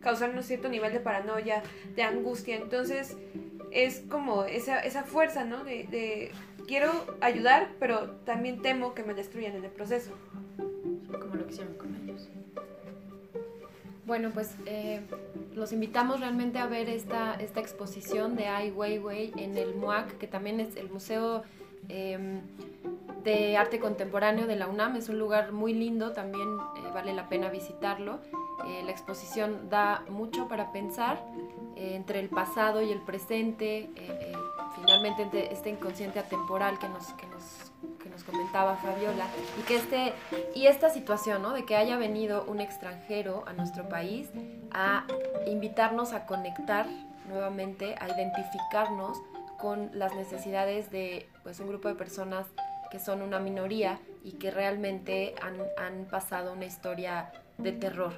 causarnos 0.01 0.47
cierto 0.47 0.69
nivel 0.69 0.93
de 0.93 1.01
paranoia, 1.01 1.63
de 1.95 2.03
angustia. 2.03 2.57
Entonces 2.57 3.17
es 3.71 4.01
como 4.09 4.45
esa, 4.45 4.81
esa 4.81 5.03
fuerza, 5.03 5.45
¿no? 5.45 5.65
De, 5.65 6.33
quiero 6.67 6.93
ayudar, 7.21 7.71
pero 7.79 8.11
también 8.25 8.63
temo 8.63 8.95
que 8.95 9.03
me 9.03 9.15
destruyan 9.15 9.57
en 9.57 9.65
el 9.65 9.71
proceso. 9.71 10.13
Como 10.57 11.35
lo 11.35 11.49
hicieron 11.49 11.75
con 11.75 11.95
ellos. 11.97 12.29
Bueno, 14.07 14.31
pues 14.31 14.57
eh, 14.67 15.01
los 15.55 15.73
invitamos 15.73 16.21
realmente 16.21 16.59
a 16.59 16.67
ver 16.67 16.89
esta, 16.89 17.35
esta 17.35 17.61
exposición 17.61 18.35
de 18.35 18.49
Ai 18.49 18.71
Weiwei 18.73 19.33
en 19.37 19.57
el 19.57 19.75
MUAC, 19.75 20.19
que 20.19 20.27
también 20.27 20.59
es 20.59 20.77
el 20.77 20.91
Museo 20.91 21.45
em, 21.91 22.41
de 23.25 23.57
Arte 23.57 23.79
Contemporáneo 23.81 24.47
de 24.47 24.57
la 24.57 24.69
UNAM. 24.69 24.97
Es 24.97 25.09
un 25.09 25.19
lugar 25.19 25.53
muy 25.53 25.75
lindo, 25.75 26.13
también 26.13 26.49
eh, 26.49 26.91
vale 26.95 27.13
la 27.13 27.29
pena 27.29 27.51
visitarlo. 27.51 28.21
Eh, 28.67 28.83
la 28.85 28.91
exposición 28.91 29.69
da 29.69 30.05
mucho 30.09 30.49
para 30.49 30.73
pensar 30.73 31.23
entre 31.77 32.21
el 32.21 32.29
pasado 32.29 32.83
y 32.83 32.93
el 32.93 33.01
presente, 33.01 33.89
finalmente 34.77 35.23
entre 35.23 35.51
este 35.51 35.71
inconsciente 35.71 36.19
atemporal 36.19 36.79
que 36.79 36.91
nos, 36.91 37.07
que 37.15 37.27
nos 37.27 37.71
comentaba 38.31 38.77
Fabiola, 38.77 39.27
y 39.59 39.63
que 39.63 39.77
este, 39.77 40.13
y 40.55 40.67
esta 40.67 40.91
situación, 40.91 41.43
¿no? 41.43 41.53
De 41.53 41.65
que 41.65 41.77
haya 41.77 41.97
venido 41.97 42.45
un 42.45 42.61
extranjero 42.61 43.45
a 43.47 43.53
nuestro 43.53 43.89
país 43.89 44.29
a 44.73 45.05
invitarnos 45.47 46.13
a 46.13 46.27
conectar 46.27 46.87
nuevamente, 47.29 47.95
a 48.01 48.09
identificarnos 48.09 49.19
con 49.61 49.91
las 49.99 50.15
necesidades 50.15 50.91
de 50.91 51.29
pues, 51.43 51.61
un 51.61 51.69
grupo 51.69 51.89
de 51.89 51.95
personas 51.95 52.47
que 52.91 52.99
son 52.99 53.23
una 53.23 53.39
minoría 53.39 54.01
y 54.25 54.33
que 54.33 54.51
realmente 54.51 55.35
han, 55.41 55.57
han 55.79 56.07
pasado 56.07 56.53
una 56.53 56.67
historia 56.67 57.31
de 57.59 57.73
terror. 57.73 58.13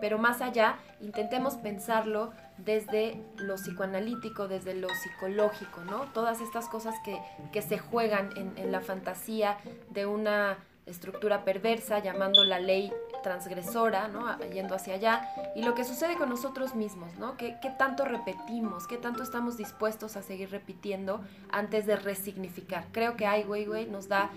Pero 0.00 0.18
más 0.18 0.40
allá, 0.42 0.76
intentemos 1.00 1.54
pensarlo 1.54 2.32
desde 2.58 3.20
lo 3.36 3.54
psicoanalítico, 3.54 4.48
desde 4.48 4.74
lo 4.74 4.88
psicológico, 4.90 5.82
¿no? 5.82 6.06
Todas 6.12 6.40
estas 6.40 6.68
cosas 6.68 6.94
que, 7.04 7.18
que 7.52 7.62
se 7.62 7.78
juegan 7.78 8.30
en, 8.36 8.52
en, 8.56 8.72
la 8.72 8.80
fantasía 8.80 9.58
de 9.90 10.06
una 10.06 10.58
estructura 10.86 11.44
perversa, 11.44 12.00
llamando 12.00 12.44
la 12.44 12.58
ley 12.58 12.92
transgresora, 13.22 14.08
¿no? 14.08 14.38
Yendo 14.52 14.74
hacia 14.74 14.94
allá. 14.94 15.28
Y 15.54 15.62
lo 15.62 15.74
que 15.74 15.84
sucede 15.84 16.16
con 16.16 16.28
nosotros 16.28 16.74
mismos, 16.74 17.18
¿no? 17.18 17.36
¿Qué, 17.36 17.56
qué 17.62 17.70
tanto 17.70 18.04
repetimos? 18.04 18.86
¿Qué 18.86 18.96
tanto 18.96 19.22
estamos 19.22 19.56
dispuestos 19.56 20.16
a 20.16 20.22
seguir 20.22 20.50
repitiendo 20.50 21.20
antes 21.50 21.86
de 21.86 21.96
resignificar? 21.96 22.86
Creo 22.92 23.16
que 23.16 23.26
Ai 23.26 23.44
Weiwei 23.44 23.86
nos 23.86 24.08
da 24.08 24.30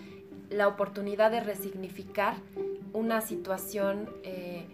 la 0.49 0.67
oportunidad 0.67 1.31
de 1.31 1.39
resignificar 1.39 2.35
una 2.93 3.21
situación 3.21 4.09
eh, 4.23 4.67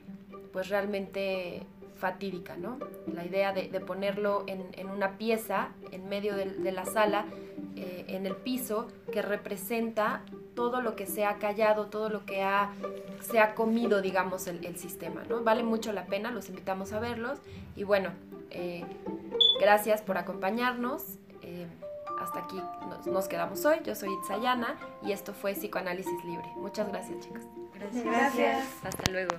pues 0.52 0.70
realmente 0.70 1.66
fatídica, 2.00 2.56
¿no? 2.58 2.80
La 3.14 3.26
idea 3.26 3.54
de, 3.54 3.68
ponerlo 3.80 4.44
en, 4.48 4.90
una 4.90 5.18
pieza 5.18 5.70
en 5.92 6.08
medio 6.10 6.36
de, 6.36 6.72
la 6.72 6.86
sala, 6.86 7.26
eh, 7.76 8.06
en 8.08 8.26
el 8.26 8.36
piso, 8.36 8.88
que 9.12 9.22
representa 9.22 10.24
todo 10.56 10.82
lo 10.82 10.96
que 10.96 11.06
se 11.06 11.26
ha 11.26 11.38
callado, 11.38 11.88
todo 11.88 12.10
lo 12.10 12.26
que 12.26 12.42
ha, 12.42 12.72
se 13.22 13.40
ha 13.40 13.56
comido, 13.56 14.02
digamos, 14.02 14.48
el, 14.48 14.78
sistema, 14.78 15.24
¿no? 15.30 15.44
Vale 15.44 15.64
mucho 15.64 15.92
la 15.92 16.06
pena, 16.06 16.32
los 16.32 16.50
invitamos 16.50 16.94
a 16.94 17.00
verlos 17.00 17.40
y 17.76 17.84
bueno, 17.84 18.12
eh, 18.50 18.84
gracias 19.60 20.02
por 20.02 20.18
acompañarnos. 20.18 21.04
hasta 22.20 22.40
aquí 22.40 22.62
nos, 22.90 23.08
nos, 23.08 23.28
quedamos 23.28 23.64
hoy. 23.66 23.78
Yo 23.86 23.96
soy 23.96 24.10
Itzayana 24.24 24.78
y 25.04 25.12
esto 25.12 25.34
fue 25.34 25.54
Psicoanálisis 25.54 26.24
Libre. 26.26 26.48
Muchas 26.58 26.88
gracias, 26.90 27.20
chicos. 27.20 27.44
Gracias. 27.80 28.68
Hasta 28.84 29.12
luego. 29.12 29.36